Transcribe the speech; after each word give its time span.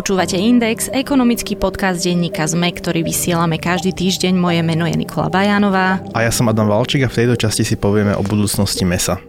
Počúvate 0.00 0.40
Index, 0.40 0.88
ekonomický 0.96 1.60
podcast 1.60 2.00
denníka 2.00 2.48
ZME, 2.48 2.72
ktorý 2.72 3.04
vysielame 3.04 3.60
každý 3.60 3.92
týždeň. 3.92 4.32
Moje 4.32 4.64
meno 4.64 4.88
je 4.88 4.96
Nikola 4.96 5.28
Bajánová. 5.28 6.00
A 6.16 6.24
ja 6.24 6.32
som 6.32 6.48
Adam 6.48 6.72
Valčík 6.72 7.04
a 7.04 7.12
v 7.12 7.20
tejto 7.20 7.36
časti 7.36 7.68
si 7.68 7.76
povieme 7.76 8.16
o 8.16 8.24
budúcnosti 8.24 8.88
mesa. 8.88 9.20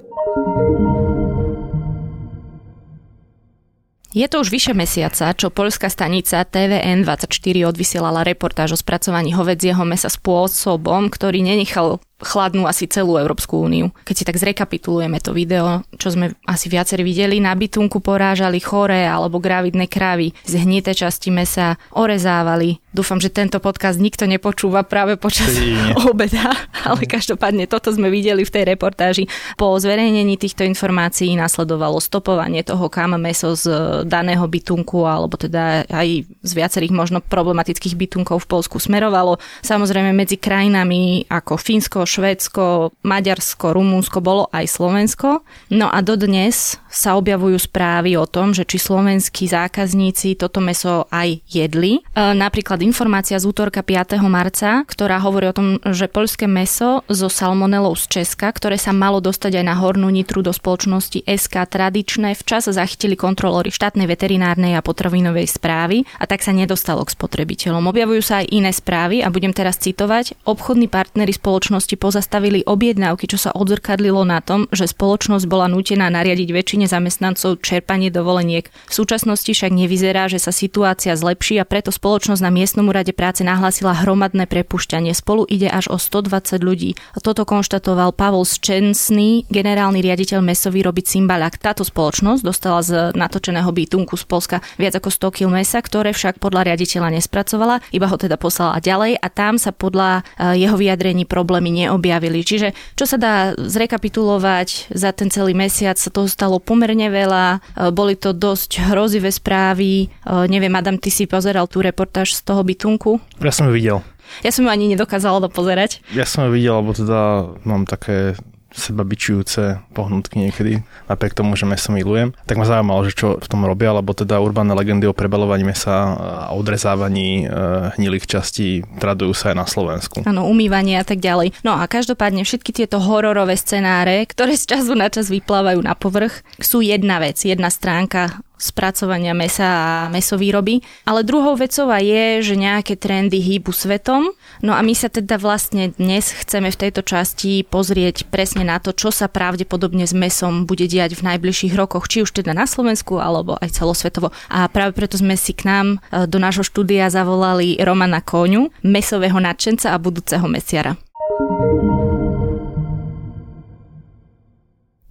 Je 4.16 4.24
to 4.32 4.40
už 4.40 4.48
vyše 4.48 4.72
mesiaca, 4.72 5.36
čo 5.36 5.52
poľská 5.52 5.92
stanica 5.92 6.40
TVN24 6.48 7.68
odvysielala 7.68 8.24
reportáž 8.24 8.76
o 8.76 8.80
spracovaní 8.80 9.36
hovedzieho 9.36 9.84
mesa 9.84 10.08
spôsobom, 10.08 11.12
ktorý 11.12 11.44
nenechal 11.44 12.00
chladnú 12.22 12.70
asi 12.70 12.86
celú 12.88 13.18
Európsku 13.18 13.60
úniu. 13.62 13.90
Keď 14.06 14.16
si 14.16 14.28
tak 14.28 14.38
zrekapitulujeme 14.38 15.18
to 15.20 15.34
video, 15.34 15.82
čo 15.98 16.14
sme 16.14 16.38
asi 16.46 16.70
viacerí 16.70 17.02
videli, 17.02 17.42
na 17.42 17.54
bytunku 17.58 18.00
porážali 18.00 18.62
choré 18.62 19.06
alebo 19.10 19.42
gravidné 19.42 19.90
krávy, 19.90 20.32
zhnité 20.46 20.94
časti 20.94 21.34
mesa 21.34 21.76
orezávali. 21.92 22.82
Dúfam, 22.92 23.24
že 23.24 23.32
tento 23.32 23.64
podcast 23.64 24.04
nikto 24.04 24.28
nepočúva 24.28 24.84
práve 24.84 25.16
počas 25.16 25.48
obeda, 26.12 26.52
ale 26.84 27.08
každopádne 27.08 27.64
toto 27.66 27.88
sme 27.88 28.12
videli 28.12 28.44
v 28.44 28.52
tej 28.52 28.64
reportáži. 28.68 29.32
Po 29.56 29.80
zverejnení 29.80 30.36
týchto 30.36 30.68
informácií 30.68 31.32
nasledovalo 31.40 32.04
stopovanie 32.04 32.68
toho, 32.68 32.92
kam 32.92 33.16
meso 33.16 33.56
z 33.56 33.72
daného 34.04 34.44
bytunku 34.44 35.08
alebo 35.08 35.40
teda 35.40 35.88
aj 35.88 36.08
z 36.28 36.52
viacerých 36.52 36.92
možno 36.92 37.24
problematických 37.24 37.96
bytunkov 37.96 38.44
v 38.44 38.50
Polsku 38.60 38.76
smerovalo. 38.84 39.40
Samozrejme 39.64 40.12
medzi 40.12 40.36
krajinami 40.36 41.32
ako 41.32 41.56
Fínsko, 41.56 42.04
Švédsko, 42.12 42.92
Maďarsko, 43.08 43.72
Rumúnsko, 43.72 44.20
bolo 44.20 44.52
aj 44.52 44.68
Slovensko. 44.68 45.48
No 45.72 45.88
a 45.88 46.04
dodnes 46.04 46.81
sa 46.92 47.16
objavujú 47.16 47.58
správy 47.58 48.20
o 48.20 48.28
tom, 48.28 48.52
že 48.52 48.68
či 48.68 48.78
slovenskí 48.78 49.48
zákazníci 49.48 50.36
toto 50.36 50.60
meso 50.60 51.08
aj 51.10 51.40
jedli. 51.48 52.04
E, 52.04 52.22
napríklad 52.36 52.84
informácia 52.84 53.40
z 53.40 53.48
útorka 53.48 53.80
5. 53.82 54.20
marca, 54.28 54.84
ktorá 54.84 55.18
hovorí 55.24 55.50
o 55.50 55.56
tom, 55.56 55.80
že 55.82 56.12
poľské 56.12 56.46
meso 56.46 57.02
so 57.08 57.32
salmonelou 57.32 57.96
z 57.96 58.22
Česka, 58.22 58.52
ktoré 58.52 58.76
sa 58.76 58.92
malo 58.92 59.24
dostať 59.24 59.64
aj 59.64 59.66
na 59.66 59.76
hornú 59.80 60.12
nitru 60.12 60.44
do 60.44 60.52
spoločnosti 60.52 61.24
SK 61.24 61.56
tradičné, 61.72 62.36
včas 62.36 62.68
zachytili 62.68 63.16
kontrolóri 63.16 63.72
štátnej 63.72 64.06
veterinárnej 64.06 64.76
a 64.76 64.84
potravinovej 64.84 65.48
správy 65.48 66.04
a 66.20 66.28
tak 66.28 66.44
sa 66.44 66.52
nedostalo 66.52 67.08
k 67.08 67.16
spotrebiteľom. 67.16 67.88
Objavujú 67.88 68.22
sa 68.22 68.44
aj 68.44 68.52
iné 68.52 68.72
správy 68.76 69.24
a 69.24 69.32
budem 69.32 69.56
teraz 69.56 69.80
citovať. 69.80 70.44
Obchodní 70.44 70.92
partnery 70.92 71.32
spoločnosti 71.32 71.96
pozastavili 71.96 72.68
objednávky, 72.68 73.32
čo 73.32 73.40
sa 73.40 73.56
odzrkadlilo 73.56 74.28
na 74.28 74.44
tom, 74.44 74.68
že 74.76 74.92
spoločnosť 74.92 75.48
bola 75.48 75.72
nútená 75.72 76.12
nariadiť 76.12 76.50
väčšine 76.82 76.98
zamestnancov 76.98 77.62
čerpanie 77.62 78.10
dovoleniek. 78.10 78.66
V 78.90 78.94
súčasnosti 78.94 79.54
však 79.54 79.70
nevyzerá, 79.70 80.26
že 80.26 80.42
sa 80.42 80.50
situácia 80.50 81.14
zlepší 81.14 81.62
a 81.62 81.66
preto 81.70 81.94
spoločnosť 81.94 82.42
na 82.42 82.50
miestnom 82.50 82.90
úrade 82.90 83.14
práce 83.14 83.46
nahlásila 83.46 83.94
hromadné 84.02 84.50
prepušťanie. 84.50 85.14
Spolu 85.14 85.46
ide 85.46 85.70
až 85.70 85.94
o 85.94 86.02
120 86.02 86.58
ľudí. 86.66 86.98
A 87.14 87.22
toto 87.22 87.46
konštatoval 87.46 88.18
Pavol 88.18 88.50
Ščensný, 88.50 89.46
generálny 89.54 90.02
riaditeľ 90.02 90.42
mesovýroby 90.42 91.06
Cimbalak. 91.06 91.62
Táto 91.62 91.86
spoločnosť 91.86 92.42
dostala 92.42 92.82
z 92.82 93.14
natočeného 93.14 93.70
bytunku 93.70 94.18
z 94.18 94.26
Polska 94.26 94.58
viac 94.82 94.98
ako 94.98 95.14
100 95.14 95.38
kg 95.38 95.48
mesa, 95.54 95.78
ktoré 95.86 96.18
však 96.18 96.42
podľa 96.42 96.74
riaditeľa 96.74 97.14
nespracovala, 97.14 97.86
iba 97.94 98.10
ho 98.10 98.18
teda 98.18 98.42
poslala 98.42 98.82
ďalej 98.82 99.22
a 99.22 99.28
tam 99.30 99.62
sa 99.62 99.70
podľa 99.70 100.26
eh, 100.42 100.66
jeho 100.66 100.74
vyjadrení 100.74 101.30
problémy 101.30 101.70
ne 101.70 101.86
neobjavili. 101.92 102.40
Čiže 102.42 102.72
čo 102.96 103.04
sa 103.04 103.20
dá 103.20 103.36
zrekapitulovať 103.60 104.96
za 104.96 105.12
ten 105.12 105.28
celý 105.28 105.52
mesiac, 105.52 106.00
sa 106.00 106.08
toho 106.08 106.32
stalo 106.32 106.64
pomerne 106.72 107.12
veľa, 107.12 107.46
e, 107.52 107.92
boli 107.92 108.16
to 108.16 108.32
dosť 108.32 108.88
hrozivé 108.88 109.28
správy. 109.28 110.08
E, 110.08 110.48
neviem, 110.48 110.72
Adam, 110.72 110.96
ty 110.96 111.12
si 111.12 111.28
pozeral 111.28 111.68
tú 111.68 111.84
reportáž 111.84 112.40
z 112.40 112.48
toho 112.48 112.64
bytunku? 112.64 113.20
Ja 113.44 113.52
som 113.52 113.68
ju 113.68 113.76
videl. 113.76 114.00
Ja 114.48 114.56
som 114.56 114.64
ju 114.64 114.72
ani 114.72 114.88
nedokázala 114.96 115.44
dopozerať. 115.44 116.00
Ja 116.16 116.24
som 116.24 116.48
ju 116.48 116.56
videl, 116.56 116.80
lebo 116.80 116.96
teda 116.96 117.52
mám 117.68 117.84
také 117.84 118.40
seba 118.72 119.04
bičujúce 119.04 119.84
pohnutky 119.92 120.40
niekedy, 120.40 120.82
napriek 121.12 121.36
tomu, 121.36 121.60
že 121.60 121.68
meso 121.68 121.92
milujem. 121.92 122.32
Tak 122.48 122.58
ma 122.58 122.66
zaujímalo, 122.66 123.04
že 123.08 123.14
čo 123.14 123.28
v 123.38 123.48
tom 123.48 123.68
robia, 123.68 123.92
lebo 123.92 124.16
teda 124.16 124.40
urbané 124.40 124.72
legendy 124.74 125.06
o 125.08 125.16
prebalovaní 125.16 125.68
mesa 125.68 126.16
a 126.16 126.56
odrezávaní 126.56 127.46
e, 127.46 127.56
hnilých 128.00 128.26
častí 128.28 128.84
tradujú 128.98 129.36
sa 129.36 129.52
aj 129.52 129.58
na 129.58 129.68
Slovensku. 129.68 130.24
Áno, 130.24 130.48
umývanie 130.48 130.98
a 131.00 131.06
tak 131.06 131.20
ďalej. 131.20 131.54
No 131.68 131.76
a 131.76 131.84
každopádne 131.86 132.48
všetky 132.48 132.72
tieto 132.72 133.04
hororové 133.04 133.60
scenáre, 133.60 134.24
ktoré 134.26 134.56
z 134.56 134.76
času 134.76 134.96
na 134.96 135.12
čas 135.12 135.28
vyplávajú 135.28 135.80
na 135.84 135.94
povrch, 135.94 136.44
sú 136.58 136.80
jedna 136.80 137.20
vec, 137.20 137.44
jedna 137.44 137.68
stránka 137.68 138.40
spracovania 138.62 139.34
mesa 139.34 139.66
a 139.66 139.90
mesovýroby. 140.14 140.86
Ale 141.10 141.26
druhou 141.26 141.58
vecou 141.58 141.90
je, 141.98 142.46
že 142.46 142.56
nejaké 142.56 142.96
trendy 142.96 143.42
hýbu 143.42 143.74
svetom. 143.74 144.32
No 144.62 144.78
a 144.78 144.86
my 144.86 144.94
sa 144.94 145.10
teda 145.10 145.42
vlastne 145.42 145.92
dnes 145.98 146.30
chceme 146.32 146.70
v 146.70 146.80
tejto 146.88 147.02
časti 147.02 147.66
pozrieť 147.66 148.30
presne 148.30 148.62
na 148.62 148.78
to, 148.78 148.94
čo 148.94 149.10
sa 149.10 149.26
pravdepodobne 149.26 150.06
s 150.06 150.14
mesom 150.14 150.70
bude 150.70 150.86
diať 150.86 151.18
v 151.18 151.26
najbližších 151.34 151.74
rokoch, 151.74 152.06
či 152.06 152.22
už 152.22 152.32
teda 152.32 152.54
na 152.54 152.70
Slovensku 152.70 153.18
alebo 153.18 153.58
aj 153.58 153.82
celosvetovo. 153.82 154.30
A 154.54 154.70
práve 154.70 154.94
preto 154.94 155.18
sme 155.18 155.34
si 155.34 155.58
k 155.58 155.66
nám 155.66 155.98
e, 155.98 156.30
do 156.30 156.38
nášho 156.38 156.62
štúdia 156.62 157.10
zavolali 157.10 157.82
Romana 157.82 158.22
Kóňu, 158.22 158.70
mesového 158.86 159.42
nadšenca 159.42 159.92
a 159.92 159.98
budúceho 159.98 160.46
mesiara. 160.46 160.96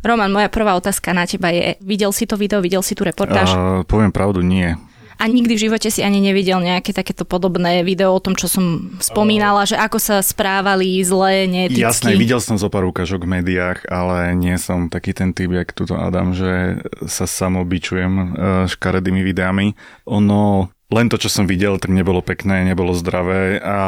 Roman, 0.01 0.33
moja 0.33 0.49
prvá 0.49 0.73
otázka 0.81 1.13
na 1.13 1.29
teba 1.29 1.53
je, 1.53 1.77
videl 1.85 2.09
si 2.13 2.25
to 2.25 2.41
video, 2.41 2.65
videl 2.65 2.81
si 2.81 2.97
tú 2.97 3.05
reportáž? 3.05 3.53
Uh, 3.53 3.85
poviem 3.85 4.09
pravdu, 4.09 4.41
nie. 4.41 4.73
A 5.21 5.29
nikdy 5.29 5.53
v 5.53 5.69
živote 5.69 5.93
si 5.93 6.01
ani 6.01 6.17
nevidel 6.17 6.57
nejaké 6.65 6.97
takéto 6.97 7.29
podobné 7.29 7.85
video 7.85 8.17
o 8.17 8.25
tom, 8.25 8.33
čo 8.33 8.49
som 8.49 8.89
spomínala, 9.05 9.69
že 9.69 9.77
ako 9.77 10.01
sa 10.01 10.25
správali 10.25 10.97
zle, 11.05 11.45
neeticky. 11.45 11.85
Jasné, 11.85 12.17
videl 12.17 12.41
som 12.41 12.57
zo 12.57 12.73
pár 12.73 12.89
ukážok 12.89 13.29
v 13.29 13.37
médiách, 13.37 13.85
ale 13.93 14.33
nie 14.33 14.57
som 14.57 14.89
taký 14.89 15.13
ten 15.13 15.37
typ, 15.37 15.53
jak 15.53 15.77
tuto 15.77 16.01
Adam, 16.01 16.33
že 16.33 16.81
sa 17.05 17.29
samobičujem 17.29 18.13
uh, 18.17 18.25
škaredými 18.65 19.21
videami. 19.21 19.77
Ono 20.09 20.73
len 20.91 21.07
to, 21.07 21.17
čo 21.17 21.31
som 21.31 21.47
videl, 21.47 21.79
tak 21.79 21.95
nebolo 21.95 22.21
pekné, 22.21 22.67
nebolo 22.67 22.91
zdravé 22.93 23.63
a 23.63 23.79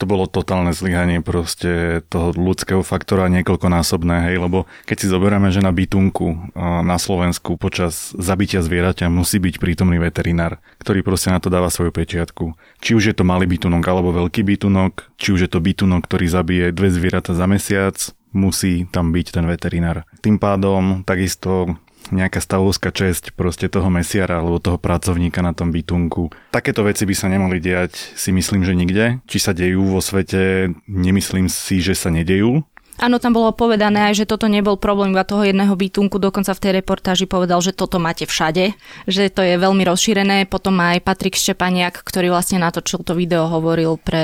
to 0.00 0.04
bolo 0.08 0.24
totálne 0.24 0.72
zlyhanie 0.72 1.20
proste 1.20 2.00
toho 2.08 2.32
ľudského 2.32 2.80
faktora 2.80 3.28
niekoľkonásobné, 3.28 4.32
hej, 4.32 4.40
lebo 4.40 4.64
keď 4.88 4.96
si 4.96 5.06
zoberieme, 5.12 5.52
že 5.52 5.60
na 5.60 5.70
bytunku 5.70 6.56
na 6.58 6.96
Slovensku 6.96 7.60
počas 7.60 8.16
zabitia 8.16 8.64
zvieraťa 8.64 9.12
musí 9.12 9.36
byť 9.38 9.60
prítomný 9.60 10.00
veterinár, 10.00 10.56
ktorý 10.80 11.04
proste 11.04 11.28
na 11.28 11.38
to 11.38 11.52
dáva 11.52 11.68
svoju 11.68 11.92
pečiatku. 11.92 12.56
Či 12.80 12.96
už 12.96 13.04
je 13.12 13.14
to 13.14 13.28
malý 13.28 13.44
bytunok 13.44 13.84
alebo 13.84 14.16
veľký 14.16 14.40
bytunok, 14.42 15.20
či 15.20 15.36
už 15.36 15.46
je 15.46 15.50
to 15.52 15.60
bytunok, 15.60 16.08
ktorý 16.08 16.26
zabije 16.32 16.66
dve 16.72 16.88
zvieratá 16.88 17.36
za 17.36 17.44
mesiac, 17.44 17.96
musí 18.32 18.84
tam 18.88 19.12
byť 19.12 19.26
ten 19.36 19.44
veterinár. 19.48 20.04
Tým 20.20 20.36
pádom 20.36 21.04
takisto 21.04 21.76
nejaká 22.10 22.40
stavovská 22.42 22.90
česť 22.90 23.32
proste 23.34 23.66
toho 23.68 23.88
mesiara 23.92 24.40
alebo 24.40 24.62
toho 24.62 24.78
pracovníka 24.80 25.40
na 25.44 25.52
tom 25.52 25.72
bytunku. 25.72 26.52
Takéto 26.52 26.84
veci 26.84 27.04
by 27.04 27.14
sa 27.14 27.28
nemohli 27.28 27.58
diať, 27.60 27.94
si 28.16 28.30
myslím, 28.30 28.64
že 28.64 28.74
nikde. 28.76 29.20
Či 29.28 29.38
sa 29.38 29.52
dejú 29.52 29.84
vo 29.92 30.00
svete, 30.00 30.72
nemyslím 30.88 31.46
si, 31.50 31.80
že 31.84 31.92
sa 31.92 32.08
nedejú. 32.08 32.64
Áno, 32.98 33.22
tam 33.22 33.30
bolo 33.30 33.54
povedané 33.54 34.10
aj, 34.10 34.24
že 34.24 34.28
toto 34.28 34.50
nebol 34.50 34.74
problém 34.74 35.14
iba 35.14 35.22
toho 35.22 35.46
jedného 35.46 35.70
bytunku, 35.70 36.18
dokonca 36.18 36.50
v 36.50 36.62
tej 36.62 36.72
reportáži 36.82 37.30
povedal, 37.30 37.62
že 37.62 37.70
toto 37.70 38.02
máte 38.02 38.26
všade, 38.26 38.74
že 39.06 39.30
to 39.30 39.46
je 39.46 39.54
veľmi 39.54 39.86
rozšírené. 39.86 40.50
Potom 40.50 40.74
aj 40.82 41.06
Patrik 41.06 41.38
Ščepaniak, 41.38 42.02
ktorý 42.02 42.34
vlastne 42.34 42.58
natočil 42.58 43.06
to 43.06 43.14
video, 43.14 43.46
hovoril 43.46 44.02
pre 44.02 44.22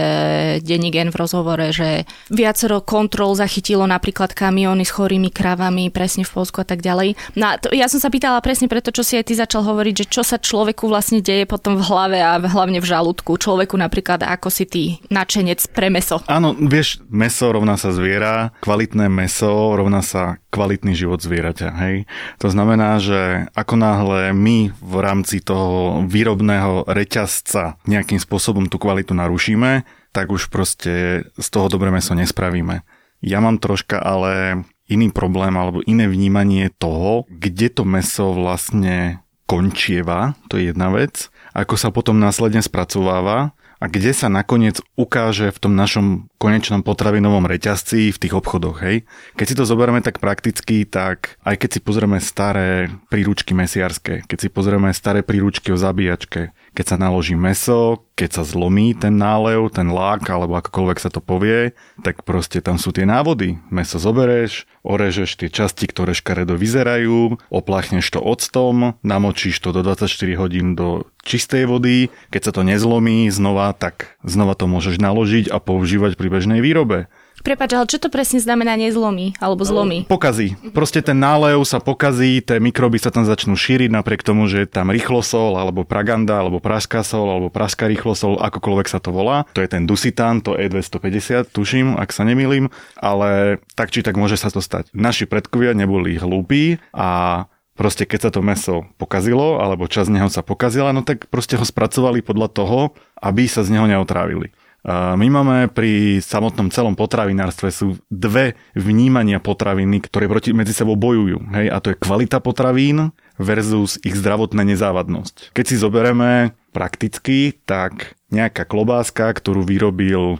Denní 0.59 0.91
Gen 0.91 1.15
v 1.15 1.21
rozhovore, 1.23 1.71
že 1.71 2.03
viacero 2.35 2.83
kontrol 2.83 3.39
zachytilo 3.39 3.87
napríklad 3.87 4.35
kamiony 4.35 4.83
s 4.83 4.91
chorými 4.91 5.31
kravami 5.31 5.95
presne 5.95 6.27
v 6.27 6.35
Polsku 6.35 6.59
a 6.63 6.67
tak 6.67 6.83
ďalej. 6.83 7.15
No, 7.39 7.55
to, 7.63 7.71
ja 7.71 7.87
som 7.87 8.03
sa 8.03 8.11
pýtala 8.11 8.43
presne 8.43 8.67
preto, 8.67 8.91
čo 8.91 9.07
si 9.07 9.15
aj 9.15 9.31
ty 9.31 9.39
začal 9.39 9.63
hovoriť, 9.63 9.95
že 10.03 10.07
čo 10.11 10.27
sa 10.27 10.35
človeku 10.35 10.91
vlastne 10.91 11.23
deje 11.23 11.47
potom 11.47 11.79
v 11.79 11.87
hlave 11.87 12.19
a 12.19 12.43
hlavne 12.43 12.83
v 12.83 12.91
žalúdku. 12.91 13.39
Človeku 13.39 13.79
napríklad 13.79 14.27
ako 14.27 14.51
si 14.51 14.67
ty 14.67 14.83
načenec 15.15 15.63
pre 15.71 15.95
meso. 15.95 16.19
Áno, 16.27 16.59
vieš, 16.59 16.99
meso 17.07 17.55
rovná 17.55 17.79
sa 17.79 17.95
zviera, 17.95 18.51
kvalitné 18.65 19.13
meso 19.13 19.77
rovná 19.77 20.01
sa 20.01 20.41
kvalitný 20.49 20.97
život 20.97 21.21
zvieraťa. 21.21 21.69
Hej? 21.85 22.09
To 22.41 22.49
znamená, 22.49 22.97
že 22.97 23.53
ako 23.53 23.77
náhle 23.77 24.33
my 24.33 24.73
v 24.73 24.95
rámci 25.05 25.45
toho 25.45 26.01
výrobného 26.09 26.89
reťazca 26.89 27.77
nejakým 27.85 28.17
spôsobom 28.17 28.73
tú 28.73 28.81
kvalitu 28.81 29.13
narušíme, 29.13 29.85
tak 30.17 30.33
už 30.33 30.49
proste 30.49 31.27
z 31.37 31.49
toho 31.53 31.69
dobré 31.69 31.93
meso 31.93 32.17
nespravíme. 32.17 32.81
Ja 33.21 33.45
mám 33.45 33.61
troška 33.61 34.01
ale 34.01 34.65
iný 34.89 35.13
problém 35.13 35.53
alebo 35.61 35.85
iné 35.85 36.09
vnímanie 36.09 36.73
toho, 36.73 37.29
kde 37.29 37.69
to 37.69 37.85
meso 37.85 38.33
vlastne 38.33 39.21
končieva, 39.45 40.37
to 40.49 40.57
je 40.57 40.73
jedna 40.73 40.89
vec, 40.89 41.29
ako 41.53 41.77
sa 41.77 41.93
potom 41.93 42.17
následne 42.17 42.65
spracováva 42.65 43.54
a 43.85 43.93
kde 43.93 44.17
sa 44.17 44.33
nakoniec 44.33 44.81
ukáže 44.97 45.53
v 45.53 45.61
tom 45.61 45.77
našom 45.77 46.33
konečnom 46.41 46.81
potravinovom 46.81 47.45
reťazci 47.45 48.17
v 48.17 48.21
tých 48.21 48.33
obchodoch, 48.33 48.81
hej. 48.81 49.05
Keď 49.37 49.45
si 49.45 49.59
to 49.61 49.69
zoberieme 49.69 50.01
tak 50.01 50.25
prakticky, 50.25 50.89
tak 50.89 51.37
aj 51.45 51.61
keď 51.61 51.69
si 51.77 51.81
pozrieme 51.85 52.17
staré 52.17 52.89
príručky 53.13 53.53
mesiarské, 53.53 54.25
keď 54.25 54.39
si 54.41 54.49
pozrieme 54.49 54.89
staré 54.97 55.21
príručky 55.21 55.69
o 55.69 55.77
zabíjačke, 55.77 56.57
keď 56.75 56.85
sa 56.85 56.97
naloží 56.99 57.39
meso, 57.39 58.03
keď 58.19 58.41
sa 58.41 58.43
zlomí 58.43 58.93
ten 58.99 59.15
nálev, 59.15 59.71
ten 59.71 59.91
lák, 59.91 60.27
alebo 60.27 60.59
akokoľvek 60.59 60.99
sa 60.99 61.11
to 61.11 61.23
povie, 61.23 61.73
tak 62.03 62.27
proste 62.27 62.59
tam 62.59 62.77
sú 62.77 62.91
tie 62.91 63.07
návody. 63.07 63.63
Meso 63.71 64.03
zobereš, 64.03 64.67
orežeš 64.83 65.39
tie 65.39 65.49
časti, 65.49 65.87
ktoré 65.87 66.13
škaredo 66.13 66.59
vyzerajú, 66.59 67.39
opláchneš 67.49 68.11
to 68.11 68.21
octom, 68.21 68.99
namočíš 69.07 69.63
to 69.63 69.71
do 69.71 69.87
24 69.87 70.11
hodín 70.35 70.75
do 70.75 71.07
čistej 71.23 71.71
vody, 71.71 72.13
keď 72.29 72.51
sa 72.51 72.53
to 72.53 72.63
nezlomí 72.67 73.31
znova, 73.31 73.73
tak 73.73 74.19
znova 74.27 74.59
to 74.59 74.67
môžeš 74.67 75.01
naložiť 75.01 75.49
a 75.49 75.63
používať 75.63 76.19
pri 76.19 76.29
bežnej 76.29 76.61
výrobe. 76.61 77.07
Prepač, 77.45 77.77
ale 77.77 77.85
čo 77.85 78.01
to 78.01 78.09
presne 78.09 78.41
znamená 78.41 78.73
nezlomí 78.81 79.37
alebo 79.37 79.69
zlomí? 79.69 80.09
Pokazí. 80.09 80.57
Proste 80.73 81.05
ten 81.05 81.21
nálev 81.21 81.61
sa 81.69 81.77
pokazí, 81.77 82.41
tie 82.41 82.57
mikroby 82.57 82.97
sa 82.97 83.13
tam 83.13 83.29
začnú 83.29 83.53
šíriť 83.53 83.93
napriek 83.93 84.25
tomu, 84.25 84.49
že 84.49 84.65
je 84.65 84.69
tam 84.73 84.89
rýchlosol, 84.89 85.61
alebo 85.61 85.85
praganda, 85.85 86.41
alebo 86.41 86.57
pražská 86.57 87.05
sol, 87.05 87.29
alebo 87.29 87.53
pražská 87.53 87.85
rýchlosol, 87.85 88.41
akokoľvek 88.41 88.89
sa 88.89 88.97
to 88.97 89.13
volá. 89.13 89.45
To 89.53 89.61
je 89.61 89.69
ten 89.69 89.85
dusitán, 89.85 90.41
to 90.41 90.57
E250, 90.57 91.53
tuším, 91.53 92.01
ak 92.01 92.17
sa 92.17 92.25
nemýlim, 92.25 92.73
ale 92.97 93.61
tak 93.77 93.93
či 93.93 94.01
tak 94.01 94.17
môže 94.17 94.41
sa 94.41 94.49
to 94.49 94.65
stať. 94.65 94.89
Naši 94.97 95.29
predkovia 95.29 95.77
neboli 95.77 96.17
hlúpi 96.17 96.81
a 96.97 97.45
proste 97.77 98.09
keď 98.09 98.19
sa 98.25 98.31
to 98.33 98.41
meso 98.41 98.89
pokazilo, 98.97 99.61
alebo 99.61 99.85
časť 99.85 100.09
z 100.09 100.15
neho 100.17 100.33
sa 100.33 100.41
pokazila, 100.41 100.97
no 100.97 101.05
tak 101.05 101.29
proste 101.29 101.61
ho 101.61 101.65
spracovali 101.69 102.25
podľa 102.25 102.49
toho, 102.57 102.81
aby 103.21 103.45
sa 103.45 103.61
z 103.61 103.77
neho 103.77 103.85
neotrávili. 103.85 104.49
My 104.85 105.27
máme 105.33 105.73
pri 105.73 106.21
samotnom 106.21 106.69
celom 106.69 106.93
potravinárstve 106.93 107.73
sú 107.73 107.97
dve 108.13 108.53
vnímania 108.77 109.41
potraviny, 109.41 110.05
ktoré 110.05 110.29
proti, 110.29 110.53
medzi 110.53 110.77
sebou 110.77 110.93
bojujú. 110.93 111.41
Hej? 111.57 111.73
A 111.73 111.81
to 111.81 111.97
je 111.97 112.01
kvalita 112.01 112.45
potravín 112.45 113.17
versus 113.41 113.97
ich 114.05 114.13
zdravotná 114.13 114.61
nezávadnosť. 114.61 115.57
Keď 115.57 115.65
si 115.65 115.81
zoberieme 115.81 116.53
prakticky, 116.77 117.57
tak 117.65 118.13
nejaká 118.29 118.69
klobáska, 118.69 119.33
ktorú 119.33 119.65
vyrobil 119.65 120.37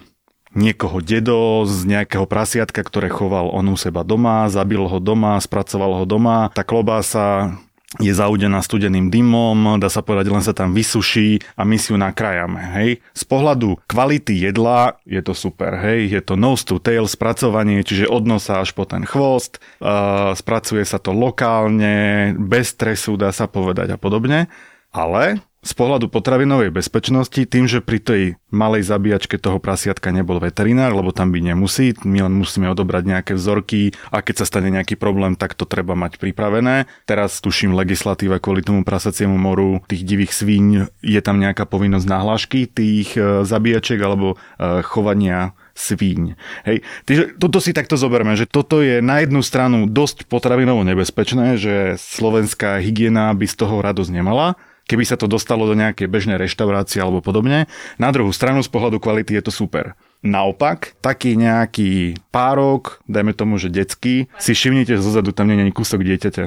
niekoho 0.53 1.03
dedo 1.03 1.65
z 1.65 1.89
nejakého 1.89 2.29
prasiatka, 2.29 2.85
ktoré 2.85 3.09
choval 3.09 3.51
on 3.51 3.73
u 3.73 3.81
seba 3.81 4.07
doma, 4.07 4.47
zabil 4.53 4.87
ho 4.87 4.99
doma, 5.03 5.41
spracoval 5.41 5.99
ho 5.99 6.05
doma. 6.07 6.53
Tá 6.55 6.63
klobása 6.63 7.59
je 8.03 8.11
zaudená 8.11 8.59
studeným 8.59 9.13
dymom, 9.13 9.79
dá 9.79 9.87
sa 9.87 10.03
povedať, 10.03 10.31
len 10.33 10.43
sa 10.43 10.57
tam 10.57 10.75
vysuší 10.75 11.39
a 11.55 11.63
my 11.63 11.77
si 11.79 11.95
ju 11.95 11.99
nakrájame, 11.99 12.61
hej. 12.81 12.91
Z 13.15 13.23
pohľadu 13.31 13.79
kvality 13.87 14.51
jedla 14.51 14.99
je 15.07 15.23
to 15.23 15.37
super, 15.37 15.79
hej, 15.79 16.11
je 16.11 16.21
to 16.25 16.35
nose 16.35 16.67
to 16.67 16.83
tail 16.83 17.07
spracovanie, 17.07 17.87
čiže 17.87 18.11
od 18.11 18.27
nosa 18.27 18.65
až 18.65 18.75
po 18.75 18.83
ten 18.83 19.07
chvost, 19.07 19.63
uh, 19.79 20.35
spracuje 20.35 20.83
sa 20.83 20.99
to 20.99 21.15
lokálne, 21.15 22.35
bez 22.35 22.75
stresu, 22.75 23.15
dá 23.15 23.31
sa 23.31 23.47
povedať 23.47 23.95
a 23.95 23.99
podobne, 24.01 24.51
ale 24.91 25.43
z 25.65 25.73
pohľadu 25.73 26.13
potravinovej 26.13 26.69
bezpečnosti, 26.69 27.41
tým, 27.49 27.65
že 27.65 27.81
pri 27.81 27.99
tej 27.99 28.23
malej 28.53 28.85
zabíjačke 28.85 29.41
toho 29.41 29.57
prasiatka 29.57 30.13
nebol 30.13 30.37
veterinár, 30.39 30.93
lebo 30.93 31.11
tam 31.11 31.33
by 31.33 31.41
nemusí, 31.41 31.97
my 32.05 32.29
len 32.29 32.37
musíme 32.37 32.69
odobrať 32.69 33.03
nejaké 33.09 33.33
vzorky 33.33 33.97
a 34.13 34.21
keď 34.21 34.45
sa 34.45 34.47
stane 34.47 34.69
nejaký 34.69 35.01
problém, 35.01 35.35
tak 35.35 35.57
to 35.57 35.65
treba 35.65 35.97
mať 35.97 36.21
pripravené. 36.21 36.85
Teraz 37.09 37.41
tuším 37.41 37.73
legislatíva 37.73 38.39
kvôli 38.39 38.61
tomu 38.61 38.85
prasaciemu 38.85 39.35
moru 39.35 39.81
tých 39.89 40.05
divých 40.05 40.37
svíň, 40.37 40.67
je 41.01 41.21
tam 41.25 41.41
nejaká 41.41 41.65
povinnosť 41.65 42.07
nahlášky 42.07 42.69
tých 42.69 43.17
e, 43.17 43.43
zabíjačiek 43.49 43.99
alebo 44.05 44.37
e, 44.37 44.85
chovania 44.85 45.57
svíň. 45.75 46.39
Hej. 46.69 46.87
Takže 47.05 47.23
toto 47.43 47.59
si 47.59 47.75
takto 47.75 47.99
zoberme, 47.99 48.39
že 48.39 48.47
toto 48.47 48.79
je 48.79 49.03
na 49.03 49.27
jednu 49.27 49.43
stranu 49.43 49.91
dosť 49.91 50.31
potravinovo 50.31 50.87
nebezpečné, 50.87 51.59
že 51.59 51.99
slovenská 51.99 52.79
hygiena 52.79 53.35
by 53.35 53.47
z 53.51 53.55
toho 53.59 53.83
radosť 53.83 54.11
nemala, 54.15 54.55
keby 54.85 55.05
sa 55.05 55.17
to 55.17 55.29
dostalo 55.29 55.65
do 55.69 55.75
nejakej 55.77 56.09
bežnej 56.09 56.37
reštaurácie 56.41 57.01
alebo 57.01 57.25
podobne. 57.25 57.67
Na 57.97 58.13
druhú 58.13 58.33
stranu 58.33 58.61
z 58.61 58.71
pohľadu 58.73 59.01
kvality 59.01 59.37
je 59.37 59.43
to 59.45 59.53
super. 59.53 59.97
Naopak, 60.25 60.97
taký 61.05 61.37
nejaký 61.37 62.17
párok, 62.33 63.05
dajme 63.05 63.37
tomu, 63.37 63.61
že 63.61 63.69
detský, 63.69 64.33
si 64.41 64.57
všimnite 64.57 64.97
zozadu, 64.97 65.37
tam 65.37 65.53
nie 65.53 65.61
je 65.61 65.77
kúsok 65.77 66.01
dieťaťa. 66.01 66.45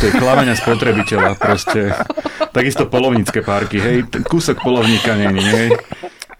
To 0.00 0.02
je 0.08 0.12
klamenia 0.16 0.56
spotrebiteľa 0.56 1.36
proste. 1.36 1.92
Takisto 2.56 2.88
polovnícke 2.88 3.44
párky, 3.44 3.76
hej, 3.76 4.08
kúsok 4.24 4.64
polovníka 4.64 5.20
nie, 5.20 5.36
nie. 5.36 5.68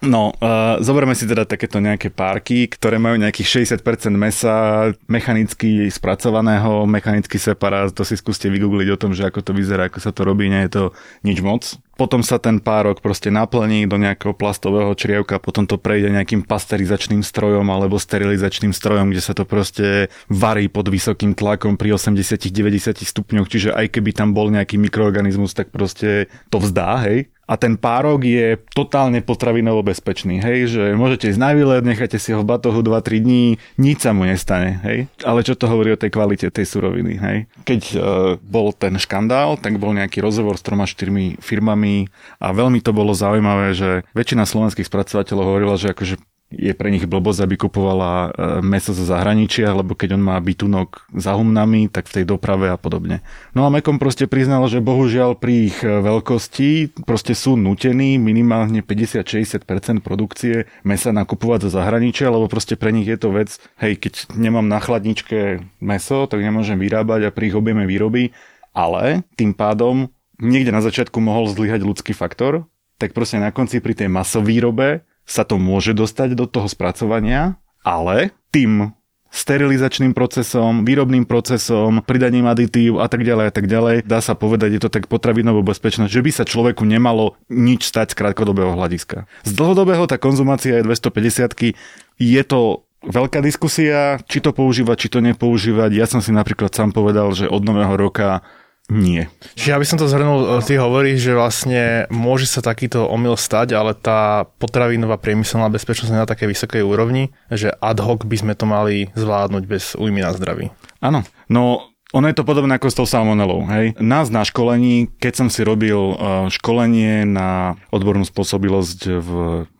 No, 0.01 0.33
uh, 0.41 0.81
zoberme 0.81 1.13
si 1.13 1.29
teda 1.29 1.45
takéto 1.45 1.77
nejaké 1.77 2.09
párky, 2.09 2.65
ktoré 2.65 2.97
majú 2.97 3.21
nejakých 3.21 3.69
60% 3.69 4.09
mesa 4.17 4.89
mechanicky 5.05 5.93
spracovaného, 5.93 6.89
mechanický 6.89 7.37
separát, 7.37 7.93
to 7.93 8.01
si 8.01 8.17
skúste 8.17 8.49
vygoogliť 8.49 8.89
o 8.89 8.97
tom, 8.97 9.13
že 9.13 9.29
ako 9.29 9.45
to 9.45 9.53
vyzerá, 9.53 9.93
ako 9.93 10.01
sa 10.01 10.09
to 10.09 10.25
robí, 10.25 10.49
nie 10.49 10.65
je 10.65 10.73
to 10.73 10.83
nič 11.21 11.45
moc. 11.45 11.77
Potom 12.01 12.25
sa 12.25 12.41
ten 12.41 12.57
párok 12.57 12.97
proste 12.97 13.29
naplní 13.29 13.85
do 13.85 14.01
nejakého 14.01 14.33
plastového 14.33 14.89
črievka, 14.97 15.37
potom 15.37 15.69
to 15.69 15.77
prejde 15.77 16.09
nejakým 16.09 16.49
pasterizačným 16.49 17.21
strojom 17.21 17.69
alebo 17.69 18.01
sterilizačným 18.01 18.73
strojom, 18.73 19.13
kde 19.13 19.21
sa 19.21 19.37
to 19.37 19.45
proste 19.45 20.09
varí 20.33 20.65
pod 20.65 20.89
vysokým 20.89 21.37
tlakom 21.37 21.77
pri 21.77 21.93
80-90 21.93 23.05
stupňoch, 23.05 23.45
čiže 23.45 23.69
aj 23.77 23.93
keby 23.93 24.17
tam 24.17 24.33
bol 24.33 24.49
nejaký 24.49 24.81
mikroorganizmus, 24.81 25.53
tak 25.53 25.69
proste 25.69 26.25
to 26.49 26.57
vzdá, 26.57 27.05
hej 27.05 27.29
a 27.49 27.53
ten 27.59 27.75
párok 27.75 28.23
je 28.23 28.55
totálne 28.71 29.19
potravinovo 29.19 29.83
bezpečný, 29.83 30.39
hej, 30.39 30.71
že 30.71 30.83
môžete 30.95 31.33
ísť 31.33 31.41
na 31.41 31.51
výlet, 31.51 31.83
nechajte 31.83 32.15
si 32.15 32.31
ho 32.31 32.41
v 32.41 32.49
batohu 32.49 32.79
2-3 32.79 33.19
dní, 33.21 33.43
nič 33.75 34.07
sa 34.07 34.15
mu 34.15 34.23
nestane, 34.23 34.79
hej. 34.87 35.11
Ale 35.27 35.43
čo 35.43 35.59
to 35.59 35.67
hovorí 35.67 35.91
o 35.91 35.99
tej 35.99 36.13
kvalite 36.13 36.47
tej 36.47 36.63
suroviny, 36.63 37.13
hej. 37.19 37.37
Keď 37.67 37.81
uh, 37.93 37.99
bol 38.39 38.71
ten 38.71 38.95
škandál, 38.95 39.59
tak 39.59 39.81
bol 39.81 39.91
nejaký 39.91 40.23
rozhovor 40.23 40.55
s 40.55 40.63
troma 40.63 40.87
štyrmi 40.87 41.43
firmami 41.43 42.07
a 42.39 42.55
veľmi 42.55 42.79
to 42.79 42.95
bolo 42.95 43.11
zaujímavé, 43.11 43.75
že 43.75 44.07
väčšina 44.15 44.47
slovenských 44.47 44.87
spracovateľov 44.87 45.43
hovorila, 45.43 45.75
že 45.75 45.91
akože 45.91 46.30
je 46.51 46.75
pre 46.75 46.91
nich 46.91 47.07
blbosť, 47.07 47.47
aby 47.47 47.55
kupovala 47.55 48.11
e, 48.11 48.29
meso 48.59 48.91
zo 48.91 49.07
zahraničia, 49.07 49.71
lebo 49.71 49.95
keď 49.95 50.19
on 50.19 50.23
má 50.23 50.35
bytunok 50.37 51.15
za 51.15 51.39
humnami, 51.39 51.87
tak 51.87 52.11
v 52.11 52.21
tej 52.21 52.25
doprave 52.27 52.67
a 52.67 52.77
podobne. 52.77 53.23
No 53.55 53.63
a 53.63 53.71
Mekom 53.71 53.97
proste 53.97 54.27
priznal, 54.27 54.67
že 54.67 54.83
bohužiaľ 54.83 55.39
pri 55.39 55.71
ich 55.71 55.79
e, 55.79 56.03
veľkosti 56.03 57.01
proste 57.07 57.31
sú 57.31 57.55
nutení 57.55 58.19
minimálne 58.19 58.83
50-60% 58.83 60.03
produkcie 60.03 60.67
mesa 60.83 61.15
nakupovať 61.15 61.71
zo 61.71 61.79
zahraničia, 61.79 62.27
lebo 62.27 62.51
proste 62.51 62.75
pre 62.75 62.91
nich 62.91 63.07
je 63.07 63.15
to 63.15 63.31
vec, 63.31 63.55
hej, 63.79 63.95
keď 63.95 64.35
nemám 64.35 64.67
na 64.67 64.83
chladničke 64.83 65.63
meso, 65.79 66.27
tak 66.27 66.43
nemôžem 66.43 66.75
vyrábať 66.75 67.31
a 67.31 67.33
pri 67.33 67.49
ich 67.49 67.55
objeme 67.55 67.87
výroby, 67.87 68.35
ale 68.75 69.23
tým 69.39 69.55
pádom 69.55 70.11
niekde 70.41 70.75
na 70.75 70.83
začiatku 70.83 71.15
mohol 71.23 71.47
zlyhať 71.47 71.79
ľudský 71.79 72.11
faktor, 72.11 72.67
tak 72.99 73.15
proste 73.15 73.39
na 73.39 73.55
konci 73.55 73.79
pri 73.79 73.95
tej 73.95 74.11
masovýrobe 74.11 75.07
sa 75.31 75.47
to 75.47 75.55
môže 75.55 75.95
dostať 75.95 76.35
do 76.35 76.43
toho 76.43 76.67
spracovania, 76.67 77.55
ale 77.87 78.35
tým 78.51 78.91
sterilizačným 79.31 80.11
procesom, 80.11 80.83
výrobným 80.83 81.23
procesom, 81.23 82.03
pridaním 82.03 82.51
aditív 82.51 82.99
a 82.99 83.07
tak 83.07 83.23
ďalej 83.23 83.45
a 83.47 83.53
tak 83.55 83.65
ďalej. 83.71 83.95
Dá 84.03 84.19
sa 84.19 84.35
povedať, 84.35 84.75
je 84.75 84.81
to 84.83 84.91
tak 84.91 85.07
potravinová 85.07 85.63
bezpečnosť, 85.63 86.11
že 86.11 86.19
by 86.19 86.31
sa 86.35 86.43
človeku 86.43 86.83
nemalo 86.83 87.39
nič 87.47 87.87
stať 87.87 88.11
z 88.11 88.19
krátkodobého 88.19 88.75
hľadiska. 88.75 89.31
Z 89.47 89.51
dlhodobého 89.55 90.03
tá 90.03 90.19
konzumácia 90.19 90.83
je 90.83 90.83
250 90.83 91.79
je 92.19 92.43
to 92.43 92.83
veľká 93.07 93.39
diskusia, 93.39 94.19
či 94.27 94.43
to 94.43 94.51
používať, 94.51 95.07
či 95.07 95.09
to 95.09 95.23
nepoužívať. 95.23 95.95
Ja 95.95 96.05
som 96.05 96.19
si 96.19 96.35
napríklad 96.35 96.75
sám 96.75 96.91
povedal, 96.91 97.31
že 97.31 97.49
od 97.49 97.63
nového 97.63 97.95
roka 97.95 98.43
nie. 98.91 99.23
Čiže 99.55 99.79
aby 99.79 99.85
som 99.87 99.95
to 99.95 100.11
zhrnul, 100.11 100.59
ty 100.67 100.75
hovoríš, 100.75 101.31
že 101.31 101.33
vlastne 101.33 101.81
môže 102.11 102.43
sa 102.43 102.59
takýto 102.59 103.07
omyl 103.07 103.39
stať, 103.39 103.71
ale 103.71 103.95
tá 103.95 104.43
potravinová 104.59 105.15
priemyselná 105.15 105.71
bezpečnosť 105.71 106.11
je 106.11 106.19
na 106.19 106.27
takej 106.27 106.51
vysokej 106.51 106.83
úrovni, 106.83 107.31
že 107.47 107.71
ad 107.79 108.03
hoc 108.03 108.27
by 108.27 108.35
sme 108.35 108.53
to 108.59 108.67
mali 108.67 109.07
zvládnuť 109.15 109.63
bez 109.63 109.95
újmy 109.95 110.19
na 110.19 110.35
zdraví. 110.35 110.75
Áno, 110.99 111.23
no 111.47 111.87
ono 112.11 112.27
je 112.27 112.35
to 112.35 112.43
podobné 112.43 112.75
ako 112.75 112.91
s 112.91 112.97
tou 112.99 113.07
salmonelou. 113.07 113.63
Hej. 113.71 113.95
Nás 114.03 114.27
na 114.27 114.43
školení, 114.43 115.07
keď 115.15 115.33
som 115.39 115.47
si 115.47 115.63
robil 115.63 115.95
uh, 115.95 116.51
školenie 116.51 117.23
na 117.23 117.79
odbornú 117.95 118.27
spôsobilosť 118.27 118.99
v 119.07 119.29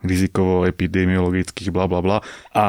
rizikovo-epidemiologických 0.08 1.76
bla 1.76 1.92
bla 1.92 2.00
bla 2.00 2.18
a 2.56 2.66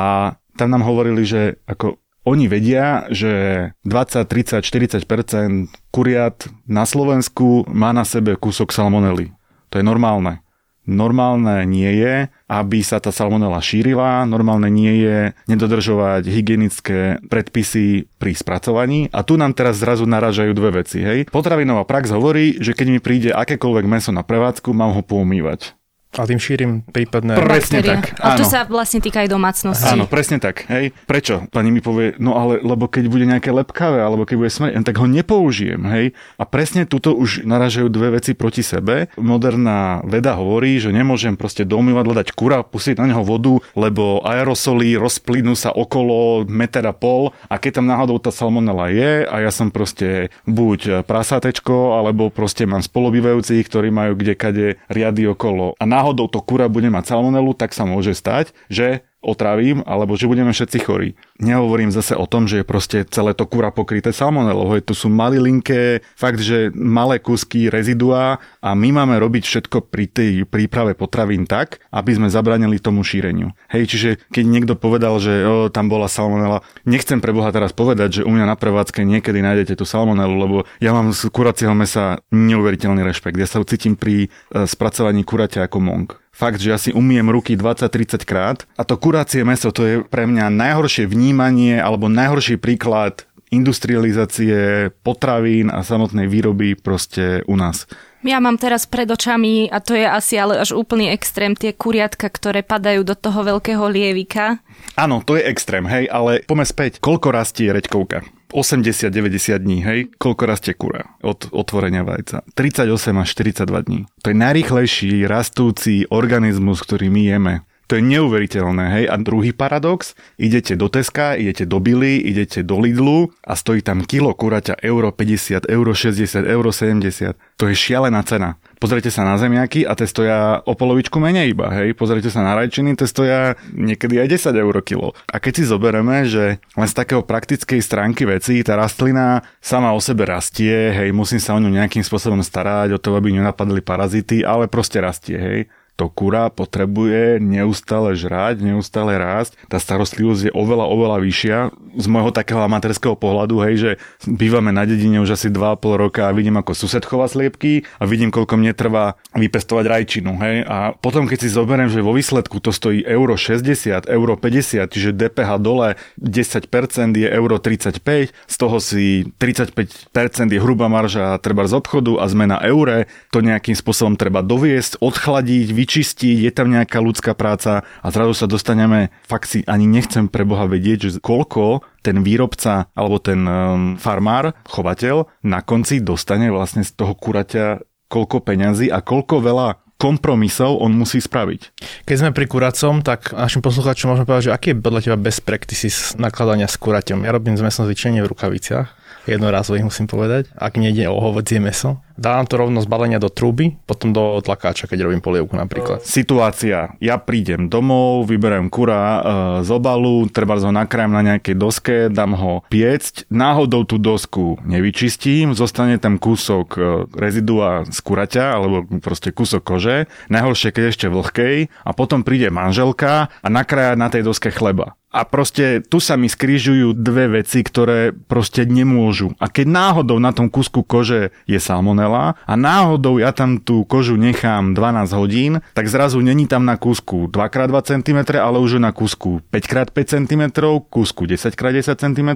tam 0.58 0.68
nám 0.74 0.82
hovorili, 0.82 1.22
že 1.22 1.62
ako 1.64 2.02
oni 2.22 2.46
vedia, 2.46 3.10
že 3.10 3.74
20, 3.82 4.26
30, 4.30 4.62
40% 4.62 5.90
kuriat 5.90 6.46
na 6.70 6.86
Slovensku 6.86 7.66
má 7.66 7.90
na 7.90 8.06
sebe 8.06 8.38
kúsok 8.38 8.70
salmonely. 8.70 9.34
To 9.74 9.82
je 9.82 9.84
normálne. 9.84 10.38
Normálne 10.82 11.62
nie 11.62 12.02
je, 12.02 12.26
aby 12.50 12.82
sa 12.82 12.98
tá 12.98 13.14
salmonela 13.14 13.62
šírila, 13.62 14.26
normálne 14.26 14.66
nie 14.66 15.06
je 15.06 15.30
nedodržovať 15.46 16.26
hygienické 16.26 17.22
predpisy 17.30 18.10
pri 18.18 18.34
spracovaní 18.34 19.06
a 19.14 19.22
tu 19.22 19.38
nám 19.38 19.54
teraz 19.54 19.78
zrazu 19.78 20.10
naražajú 20.10 20.50
dve 20.50 20.82
veci. 20.82 20.98
Hej. 20.98 21.30
Potravinová 21.30 21.86
prax 21.86 22.10
hovorí, 22.10 22.58
že 22.58 22.74
keď 22.74 22.86
mi 22.90 22.98
príde 22.98 23.30
akékoľvek 23.30 23.86
meso 23.86 24.10
na 24.10 24.26
prevádzku, 24.26 24.74
mám 24.74 24.90
ho 24.98 25.06
poumývať 25.06 25.78
A 26.12 26.28
tým 26.28 26.36
šírim 26.36 26.84
prípadné... 26.92 27.40
Presne 27.40 27.80
baktérie. 27.80 28.12
tak, 28.12 28.20
A 28.20 28.36
to 28.36 28.44
sa 28.44 28.68
vlastne 28.68 29.00
týka 29.00 29.24
aj 29.24 29.32
domácnosti. 29.32 29.88
Áno, 29.88 30.04
presne 30.04 30.36
tak. 30.36 30.68
Hej. 30.68 30.92
Prečo? 31.08 31.48
Pani 31.48 31.72
mi 31.72 31.80
povie, 31.80 32.12
no 32.20 32.36
ale 32.36 32.60
lebo 32.60 32.84
keď 32.84 33.08
bude 33.08 33.24
nejaké 33.24 33.48
lepkavé, 33.48 34.04
alebo 34.04 34.28
keď 34.28 34.36
bude 34.36 34.52
smrť, 34.52 34.72
tak 34.84 35.00
ho 35.00 35.08
nepoužijem. 35.08 35.82
Hej. 35.88 36.12
A 36.36 36.44
presne 36.44 36.84
tuto 36.84 37.16
už 37.16 37.48
naražajú 37.48 37.88
dve 37.88 38.20
veci 38.20 38.36
proti 38.36 38.60
sebe. 38.60 39.08
Moderná 39.16 40.04
veda 40.04 40.36
hovorí, 40.36 40.76
že 40.76 40.92
nemôžem 40.92 41.32
proste 41.32 41.64
do 41.64 41.80
umývadla 41.80 42.20
dať 42.20 42.36
kura, 42.36 42.60
pustiť 42.60 43.00
na 43.00 43.08
neho 43.08 43.24
vodu, 43.24 43.56
lebo 43.72 44.20
aerosoly 44.20 45.00
rozplynú 45.00 45.56
sa 45.56 45.72
okolo 45.72 46.44
meter 46.44 46.84
a 46.84 46.92
pol 46.92 47.32
a 47.48 47.56
keď 47.56 47.80
tam 47.80 47.88
náhodou 47.88 48.20
tá 48.20 48.28
salmonela 48.28 48.92
je 48.92 49.24
a 49.24 49.36
ja 49.40 49.48
som 49.48 49.72
proste 49.72 50.28
buď 50.44 51.08
prasátečko, 51.08 51.96
alebo 51.96 52.28
proste 52.28 52.68
mám 52.68 52.84
spolubývajúcich, 52.84 53.64
ktorí 53.64 53.88
majú 53.88 54.12
kdekade 54.12 54.76
riady 54.92 55.24
okolo 55.32 55.72
a 55.80 55.84
náhodou 56.02 56.26
to 56.26 56.42
kura 56.42 56.66
bude 56.66 56.90
mať 56.90 57.14
salmonelu, 57.14 57.54
tak 57.54 57.70
sa 57.70 57.86
môže 57.86 58.18
stať, 58.18 58.50
že 58.66 59.06
otravím, 59.22 59.86
alebo 59.86 60.18
že 60.18 60.26
budeme 60.26 60.50
všetci 60.50 60.78
chorí. 60.82 61.14
Nehovorím 61.38 61.94
zase 61.94 62.18
o 62.18 62.26
tom, 62.26 62.50
že 62.50 62.60
je 62.60 62.66
proste 62.66 62.98
celé 63.06 63.32
to 63.38 63.46
kura 63.46 63.70
pokryté 63.70 64.10
salmonelou. 64.10 64.74
Hej, 64.74 64.90
to 64.90 64.94
sú 64.98 65.06
malilinké, 65.08 66.02
fakt, 66.18 66.42
že 66.42 66.74
malé 66.74 67.22
kúsky 67.22 67.70
reziduá 67.70 68.42
a 68.58 68.74
my 68.74 68.90
máme 68.90 69.16
robiť 69.22 69.46
všetko 69.46 69.88
pri 69.88 70.10
tej 70.10 70.30
príprave 70.44 70.98
potravín 70.98 71.46
tak, 71.46 71.78
aby 71.94 72.18
sme 72.18 72.28
zabranili 72.28 72.82
tomu 72.82 73.06
šíreniu. 73.06 73.54
Hej, 73.70 73.94
čiže 73.94 74.10
keď 74.34 74.44
niekto 74.44 74.74
povedal, 74.74 75.22
že 75.22 75.46
o, 75.46 75.70
tam 75.70 75.86
bola 75.86 76.10
salmonela, 76.10 76.66
nechcem 76.82 77.22
pre 77.22 77.30
Boha 77.30 77.54
teraz 77.54 77.70
povedať, 77.70 78.22
že 78.22 78.26
u 78.26 78.30
mňa 78.34 78.50
na 78.50 78.56
prevádzke 78.58 79.06
niekedy 79.06 79.38
nájdete 79.38 79.78
tú 79.78 79.86
salmonelu, 79.86 80.34
lebo 80.34 80.56
ja 80.82 80.90
mám 80.90 81.14
z 81.14 81.30
kuracieho 81.30 81.72
mesa 81.72 82.20
neuveriteľný 82.34 83.06
rešpekt. 83.06 83.38
Ja 83.38 83.46
sa 83.46 83.62
cítim 83.62 83.94
pri 83.94 84.26
e, 84.26 84.66
spracovaní 84.66 85.22
kuraťa 85.22 85.70
ako 85.70 85.78
monk 85.78 86.21
fakt, 86.32 86.58
že 86.58 86.72
ja 86.72 86.78
si 86.80 86.90
umiem 86.90 87.28
ruky 87.28 87.54
20-30 87.54 88.24
krát 88.24 88.64
a 88.74 88.82
to 88.82 88.96
kuracie 88.96 89.44
meso 89.44 89.70
to 89.70 89.82
je 89.84 89.94
pre 90.02 90.24
mňa 90.24 90.48
najhoršie 90.48 91.04
vnímanie 91.06 91.78
alebo 91.78 92.08
najhorší 92.08 92.56
príklad 92.58 93.28
industrializácie 93.52 94.88
potravín 95.04 95.68
a 95.68 95.84
samotnej 95.84 96.24
výroby 96.24 96.72
proste 96.72 97.44
u 97.44 97.54
nás. 97.60 97.84
Ja 98.22 98.38
mám 98.38 98.54
teraz 98.54 98.86
pred 98.86 99.10
očami, 99.10 99.66
a 99.66 99.82
to 99.82 99.98
je 99.98 100.06
asi 100.06 100.38
ale 100.38 100.62
až 100.62 100.78
úplný 100.78 101.10
extrém, 101.10 101.58
tie 101.58 101.74
kuriatka, 101.74 102.30
ktoré 102.30 102.62
padajú 102.62 103.02
do 103.02 103.18
toho 103.18 103.42
veľkého 103.42 103.82
lievika. 103.90 104.62
Áno, 104.94 105.26
to 105.26 105.34
je 105.34 105.42
extrém, 105.42 105.82
hej, 105.90 106.06
ale 106.06 106.46
poďme 106.46 106.66
späť. 106.66 107.02
Koľko 107.02 107.34
rastie 107.34 107.74
reďkovka? 107.74 108.22
80-90 108.54 109.58
dní, 109.58 109.82
hej? 109.82 109.98
Koľko 110.20 110.42
rastie 110.44 110.76
kura 110.76 111.18
od 111.24 111.50
otvorenia 111.50 112.04
vajca? 112.04 112.44
38 112.54 112.86
až 113.16 113.28
42 113.32 113.86
dní. 113.88 114.00
To 114.22 114.30
je 114.30 114.36
najrýchlejší 114.36 115.24
rastúci 115.24 116.04
organizmus, 116.12 116.84
ktorý 116.84 117.08
my 117.08 117.22
jeme. 117.26 117.54
To 117.92 118.00
je 118.00 118.08
neuveriteľné, 118.08 118.84
hej? 118.88 119.04
A 119.04 119.20
druhý 119.20 119.52
paradox, 119.52 120.16
idete 120.40 120.80
do 120.80 120.88
Teska, 120.88 121.36
idete 121.36 121.68
do 121.68 121.76
Billy, 121.76 122.24
idete 122.24 122.64
do 122.64 122.80
Lidlu 122.80 123.28
a 123.44 123.52
stojí 123.52 123.84
tam 123.84 124.08
kilo 124.08 124.32
kuraťa 124.32 124.80
euro 124.80 125.12
50, 125.12 125.68
euro 125.68 125.92
60, 125.92 126.40
euro 126.48 126.72
70. 126.72 127.36
To 127.60 127.68
je 127.68 127.76
šialená 127.76 128.24
cena. 128.24 128.56
Pozrite 128.80 129.12
sa 129.12 129.28
na 129.28 129.36
zemiaky 129.36 129.84
a 129.84 129.92
te 129.92 130.08
stoja 130.08 130.64
o 130.64 130.72
polovičku 130.72 131.20
menej 131.20 131.52
iba, 131.52 131.68
hej. 131.68 131.92
Pozrite 131.92 132.32
sa 132.32 132.40
na 132.40 132.56
rajčiny, 132.56 132.96
te 132.96 133.04
stoja 133.04 133.60
niekedy 133.76 134.24
aj 134.24 134.40
10 134.40 134.56
eur 134.56 134.76
kilo. 134.80 135.12
A 135.28 135.36
keď 135.36 135.60
si 135.60 135.64
zobereme, 135.68 136.24
že 136.24 136.64
len 136.72 136.88
z 136.88 136.96
takého 136.96 137.20
praktickej 137.20 137.84
stránky 137.84 138.24
veci 138.24 138.64
tá 138.64 138.72
rastlina 138.80 139.44
sama 139.60 139.92
o 139.92 140.00
sebe 140.00 140.24
rastie, 140.24 140.96
hej, 140.96 141.12
musím 141.12 141.44
sa 141.44 141.52
o 141.52 141.60
ňu 141.60 141.68
nejakým 141.68 142.00
spôsobom 142.00 142.40
starať, 142.40 142.96
o 142.96 142.98
to, 142.98 143.12
aby 143.12 143.36
ňu 143.36 143.44
napadli 143.44 143.84
parazity, 143.84 144.40
ale 144.48 144.64
proste 144.64 144.96
rastie, 144.96 145.36
hej 145.36 145.68
to 145.96 146.08
kura 146.08 146.48
potrebuje 146.48 147.38
neustále 147.38 148.16
žrať, 148.16 148.64
neustále 148.64 149.14
rásť. 149.20 149.54
Tá 149.68 149.76
starostlivosť 149.76 150.48
je 150.48 150.52
oveľa, 150.52 150.86
oveľa 150.88 151.18
vyššia. 151.20 151.58
Z 152.00 152.06
môjho 152.08 152.32
takého 152.32 152.64
amatérskeho 152.64 153.12
pohľadu, 153.14 153.60
hej, 153.68 153.74
že 153.76 153.90
bývame 154.24 154.72
na 154.72 154.88
dedine 154.88 155.20
už 155.20 155.36
asi 155.36 155.52
2,5 155.52 156.02
roka 156.02 156.26
a 156.26 156.34
vidím, 156.34 156.56
ako 156.56 156.72
sused 156.72 157.04
chová 157.04 157.28
sliepky 157.28 157.84
a 158.00 158.08
vidím, 158.08 158.32
koľko 158.32 158.56
mne 158.56 158.72
trvá 158.72 159.20
vypestovať 159.36 159.84
rajčinu. 159.84 160.40
Hej. 160.40 160.56
A 160.64 160.96
potom, 160.96 161.28
keď 161.28 161.38
si 161.44 161.48
zoberiem, 161.52 161.92
že 161.92 162.00
vo 162.00 162.16
výsledku 162.16 162.58
to 162.64 162.72
stojí 162.72 163.04
euro 163.04 163.36
60, 163.36 164.08
euro 164.08 164.34
50, 164.40 164.88
čiže 164.88 165.12
DPH 165.12 165.60
dole 165.60 166.00
10% 166.16 167.20
je 167.20 167.28
euro 167.28 167.60
35, 167.60 168.32
z 168.32 168.56
toho 168.56 168.76
si 168.80 169.28
35% 169.36 170.48
je 170.48 170.58
hrubá 170.58 170.88
marža 170.88 171.36
treba 171.38 171.68
z 171.68 171.76
obchodu 171.76 172.16
a 172.16 172.24
zmena 172.26 172.56
eure, 172.64 173.06
to 173.28 173.44
nejakým 173.44 173.76
spôsobom 173.76 174.16
treba 174.16 174.40
doviesť, 174.40 174.98
odchladiť, 175.04 175.68
vyčistiť, 175.82 176.46
je 176.46 176.52
tam 176.54 176.70
nejaká 176.70 177.02
ľudská 177.02 177.34
práca 177.34 177.82
a 177.82 178.06
zrazu 178.14 178.38
sa 178.38 178.46
dostaneme, 178.46 179.10
fakt 179.26 179.50
si 179.50 179.66
ani 179.66 179.90
nechcem 179.90 180.30
pre 180.30 180.46
Boha 180.46 180.70
vedieť, 180.70 181.10
že 181.10 181.18
koľko 181.18 181.82
ten 182.06 182.22
výrobca 182.22 182.86
alebo 182.94 183.18
ten 183.18 183.42
um, 183.42 183.98
farmár, 183.98 184.54
chovateľ 184.70 185.26
na 185.42 185.66
konci 185.66 185.98
dostane 185.98 186.54
vlastne 186.54 186.86
z 186.86 186.94
toho 186.94 187.18
kuraťa 187.18 187.82
koľko 188.06 188.44
peňazí 188.44 188.92
a 188.92 189.00
koľko 189.00 189.40
veľa 189.40 189.68
kompromisov 189.96 190.82
on 190.82 190.98
musí 190.98 191.22
spraviť. 191.22 191.78
Keď 192.02 192.16
sme 192.18 192.34
pri 192.34 192.50
kuracom, 192.50 193.06
tak 193.06 193.30
našim 193.30 193.62
poslucháčom 193.62 194.10
môžeme 194.10 194.26
povedať, 194.26 194.50
že 194.50 194.54
aký 194.54 194.68
je 194.74 194.82
podľa 194.82 195.00
teba 195.06 195.18
best 195.18 195.46
practices 195.46 196.18
nakladania 196.18 196.66
s 196.66 196.74
kuraťom. 196.74 197.22
Ja 197.22 197.30
robím 197.30 197.54
z 197.54 197.62
mesom 197.62 197.86
zvyčajne 197.86 198.18
v 198.20 198.30
rukaviciach, 198.34 198.86
jednorázových 199.26 199.86
musím 199.86 200.06
povedať, 200.10 200.50
ak 200.56 200.78
nejde 200.78 201.06
o 201.08 201.18
hovedzie 201.18 201.62
meso. 201.62 202.02
Dávam 202.12 202.44
to 202.44 202.60
rovno 202.60 202.84
z 202.84 202.86
balenia 202.86 203.16
do 203.16 203.32
trúby, 203.32 203.72
potom 203.88 204.12
do 204.12 204.38
tlakáča, 204.44 204.84
keď 204.84 205.08
robím 205.08 205.24
polievku 205.24 205.56
napríklad. 205.56 206.04
Situácia. 206.04 206.92
Ja 207.00 207.16
prídem 207.16 207.72
domov, 207.72 208.28
vyberiem 208.28 208.68
kura 208.68 209.00
e, 209.00 209.20
z 209.64 209.70
obalu, 209.72 210.28
treba 210.28 210.60
ho 210.60 210.70
nakrájem 210.70 211.12
na 211.12 211.22
nejakej 211.24 211.56
doske, 211.56 211.96
dám 212.12 212.36
ho 212.36 212.62
piecť, 212.68 213.26
náhodou 213.32 213.88
tú 213.88 213.96
dosku 213.96 214.60
nevyčistím, 214.62 215.56
zostane 215.56 215.96
tam 215.96 216.20
kúsok 216.20 216.66
e, 216.76 216.80
rezidua 217.16 217.88
z 217.88 217.98
kuraťa, 218.04 218.44
alebo 218.60 218.84
proste 219.00 219.32
kúsok 219.32 219.64
kože, 219.64 220.04
najhoršie 220.28 220.70
keď 220.70 220.84
ešte 220.92 221.06
vlhkej, 221.08 221.72
a 221.72 221.90
potom 221.96 222.22
príde 222.22 222.52
manželka 222.52 223.32
a 223.40 223.48
nakrája 223.48 223.96
na 223.96 224.12
tej 224.12 224.28
doske 224.28 224.52
chleba. 224.52 224.94
A 225.12 225.28
proste 225.28 225.84
tu 225.84 226.00
sa 226.00 226.16
mi 226.16 226.32
skrížujú 226.32 226.96
dve 226.96 227.44
veci, 227.44 227.60
ktoré 227.60 228.16
proste 228.16 228.64
nemôžu. 228.64 229.36
A 229.36 229.52
keď 229.52 229.68
náhodou 229.68 230.16
na 230.16 230.32
tom 230.32 230.48
kúsku 230.48 230.80
kože 230.80 231.36
je 231.44 231.60
salmonela 231.60 232.40
a 232.48 232.54
náhodou 232.56 233.20
ja 233.20 233.36
tam 233.36 233.60
tú 233.60 233.84
kožu 233.84 234.16
nechám 234.16 234.72
12 234.72 235.12
hodín, 235.12 235.52
tak 235.76 235.92
zrazu 235.92 236.24
není 236.24 236.48
tam 236.48 236.64
na 236.64 236.80
kúsku 236.80 237.28
2x2 237.28 237.76
cm, 237.84 238.18
ale 238.40 238.56
už 238.56 238.80
na 238.80 238.96
kúsku 238.96 239.44
5x5 239.52 239.96
cm, 240.00 240.42
kúsku 240.88 241.28
10x10 241.28 241.92
cm 241.92 242.30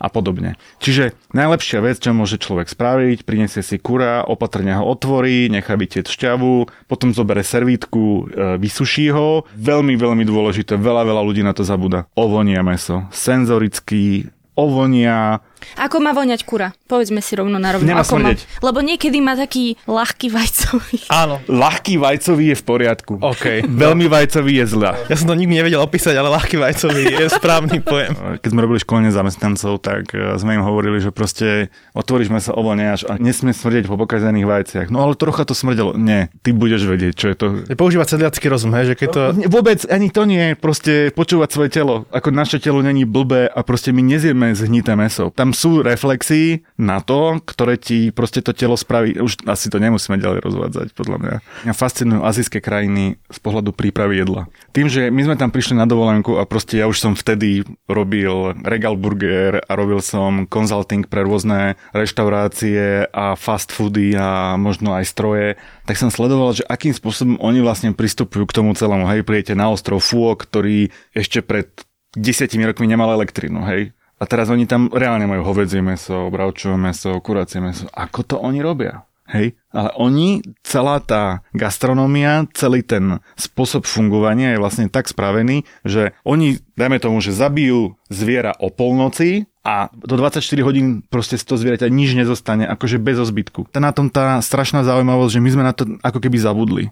a 0.00 0.08
podobne. 0.08 0.56
Čiže 0.80 1.12
najlepšia 1.36 1.84
vec, 1.84 2.00
čo 2.00 2.16
môže 2.16 2.40
človek 2.40 2.72
spraviť, 2.72 3.28
prinesie 3.28 3.60
si 3.60 3.76
kura, 3.76 4.24
opatrne 4.24 4.72
ho 4.80 4.88
otvorí, 4.88 5.52
nechá 5.52 5.76
vytieť 5.76 6.08
šťavu, 6.08 6.88
potom 6.88 7.12
zobere 7.12 7.44
servítku, 7.44 8.00
e, 8.00 8.22
vysuší 8.56 9.12
ho. 9.12 9.44
Veľmi, 9.52 10.00
veľmi 10.00 10.24
dôležité, 10.24 10.80
veľa, 10.80 11.04
veľa 11.04 11.22
ľudí 11.28 11.44
na 11.44 11.52
to 11.52 11.60
zabúda 11.60 12.08
ovonia 12.22 12.62
meso. 12.62 13.02
Senzoricky 13.10 14.30
ovonia. 14.56 15.40
Ako 15.78 16.02
má 16.02 16.12
voňať 16.12 16.42
kura? 16.44 16.74
Povedzme 16.90 17.22
si 17.24 17.38
rovno 17.38 17.56
na 17.56 17.72
rovno. 17.76 17.86
Nemá 17.86 18.04
ako 18.04 18.18
má... 18.18 18.34
Lebo 18.60 18.78
niekedy 18.82 19.18
má 19.22 19.38
taký 19.38 19.78
ľahký 19.86 20.28
vajcový. 20.28 21.08
Áno, 21.22 21.40
Ľahký 21.48 22.00
vajcový 22.00 22.52
je 22.52 22.56
v 22.58 22.64
poriadku. 22.64 23.12
OK. 23.20 23.68
Veľmi 23.68 24.08
vajcový 24.08 24.64
je 24.64 24.66
zľa. 24.72 24.92
Ja 25.06 25.16
som 25.20 25.30
to 25.30 25.36
nikdy 25.38 25.60
nevedel 25.60 25.84
opísať, 25.84 26.16
ale 26.16 26.32
ľahký 26.32 26.56
vajcový 26.58 27.02
je 27.22 27.26
správny 27.38 27.78
pojem. 27.84 28.12
Keď 28.40 28.50
sme 28.50 28.64
robili 28.64 28.80
školenie 28.82 29.12
zamestnancov, 29.12 29.78
tak 29.84 30.16
e, 30.16 30.34
sme 30.40 30.58
im 30.58 30.64
hovorili, 30.64 30.98
že 30.98 31.14
proste 31.14 31.68
otvoríš 31.92 32.32
meso, 32.32 32.50
ovoniaš 32.56 33.06
a 33.06 33.20
nesmie 33.20 33.54
smrdeť 33.54 33.86
po 33.86 34.00
pokazených 34.00 34.46
vajciach. 34.48 34.86
No 34.88 35.04
ale 35.06 35.14
trocha 35.14 35.46
to 35.46 35.54
smrdelo. 35.54 35.94
Nie, 35.94 36.32
ty 36.42 36.50
budeš 36.56 36.88
vedieť, 36.88 37.14
čo 37.14 37.26
je 37.30 37.36
to. 37.36 37.46
Používať 37.76 38.16
sedliacký 38.16 38.46
rozum, 38.48 38.74
hej, 38.74 38.92
že 38.92 38.94
keď 38.98 39.08
to... 39.12 39.22
Vôbec 39.46 39.84
ani 39.86 40.08
to 40.08 40.24
nie, 40.24 40.56
proste 40.58 41.12
počúvať 41.12 41.48
svoje 41.52 41.70
telo. 41.70 42.08
Ako 42.10 42.32
naše 42.32 42.58
telo 42.58 42.80
není 42.80 43.04
blbé 43.04 43.46
a 43.46 43.60
proste 43.62 43.92
my 43.92 44.00
nezieme 44.02 44.56
zhnité 44.56 44.96
meso. 44.96 45.30
Tam 45.36 45.51
sú 45.56 45.80
reflexy 45.80 46.66
na 46.76 47.00
to, 47.00 47.40
ktoré 47.44 47.78
ti 47.78 48.10
proste 48.10 48.42
to 48.42 48.52
telo 48.52 48.76
spraví. 48.76 49.16
Už 49.20 49.44
asi 49.48 49.72
to 49.72 49.78
nemusíme 49.78 50.18
ďalej 50.18 50.40
rozvádzať, 50.44 50.86
podľa 50.96 51.16
mňa. 51.20 51.36
Mňa 51.68 51.74
fascinujú 51.76 52.20
azijské 52.26 52.58
krajiny 52.58 53.20
z 53.30 53.38
pohľadu 53.38 53.72
prípravy 53.72 54.20
jedla. 54.20 54.48
Tým, 54.72 54.88
že 54.88 55.08
my 55.12 55.28
sme 55.28 55.36
tam 55.36 55.54
prišli 55.54 55.78
na 55.78 55.86
dovolenku 55.86 56.36
a 56.40 56.48
proste 56.48 56.80
ja 56.80 56.88
už 56.88 56.98
som 56.98 57.12
vtedy 57.12 57.64
robil 57.86 58.56
Regal 58.66 58.96
Burger 58.96 59.60
a 59.62 59.72
robil 59.76 60.00
som 60.00 60.48
consulting 60.48 61.06
pre 61.06 61.22
rôzne 61.22 61.76
reštaurácie 61.92 63.08
a 63.12 63.36
fast 63.36 63.70
foody 63.70 64.16
a 64.16 64.56
možno 64.56 64.96
aj 64.96 65.04
stroje, 65.08 65.48
tak 65.84 66.00
som 66.00 66.08
sledoval, 66.08 66.56
že 66.56 66.66
akým 66.66 66.96
spôsobom 66.96 67.36
oni 67.40 67.60
vlastne 67.60 67.92
pristupujú 67.92 68.48
k 68.48 68.56
tomu 68.56 68.72
celému. 68.72 69.04
Hej, 69.08 69.28
prijete 69.28 69.52
na 69.52 69.68
ostrov 69.68 70.00
Fuok, 70.00 70.48
ktorý 70.48 70.88
ešte 71.12 71.44
pred 71.44 71.68
desiatimi 72.16 72.68
rokmi 72.68 72.88
nemal 72.88 73.12
elektrinu, 73.12 73.64
hej. 73.64 73.96
A 74.22 74.24
teraz 74.30 74.46
oni 74.54 74.70
tam 74.70 74.86
reálne 74.94 75.26
majú 75.26 75.42
hovedzie 75.42 75.82
meso, 75.82 76.30
bravčové 76.30 76.78
meso, 76.78 77.18
kuracie 77.18 77.58
meso. 77.58 77.90
Ako 77.90 78.22
to 78.22 78.38
oni 78.38 78.62
robia? 78.62 79.02
Hej? 79.26 79.58
Ale 79.74 79.90
oni, 79.98 80.46
celá 80.62 81.02
tá 81.02 81.42
gastronomia, 81.50 82.46
celý 82.54 82.86
ten 82.86 83.18
spôsob 83.34 83.82
fungovania 83.82 84.54
je 84.54 84.62
vlastne 84.62 84.86
tak 84.86 85.10
spravený, 85.10 85.66
že 85.82 86.14
oni, 86.22 86.62
dajme 86.78 87.02
tomu, 87.02 87.18
že 87.18 87.34
zabijú 87.34 87.98
zviera 88.12 88.54
o 88.62 88.70
polnoci 88.70 89.50
a 89.66 89.90
do 89.90 90.14
24 90.14 90.38
hodín 90.62 91.02
proste 91.02 91.34
z 91.34 91.42
toho 91.42 91.58
zvieraťa 91.58 91.90
nič 91.90 92.14
nezostane, 92.14 92.62
akože 92.62 93.02
bez 93.02 93.18
ozbytku. 93.18 93.74
To 93.74 93.78
na 93.82 93.90
tom 93.90 94.06
tá 94.06 94.38
strašná 94.38 94.86
zaujímavosť, 94.86 95.34
že 95.34 95.42
my 95.42 95.50
sme 95.50 95.64
na 95.66 95.74
to 95.74 95.98
ako 95.98 96.22
keby 96.22 96.38
zabudli. 96.38 96.84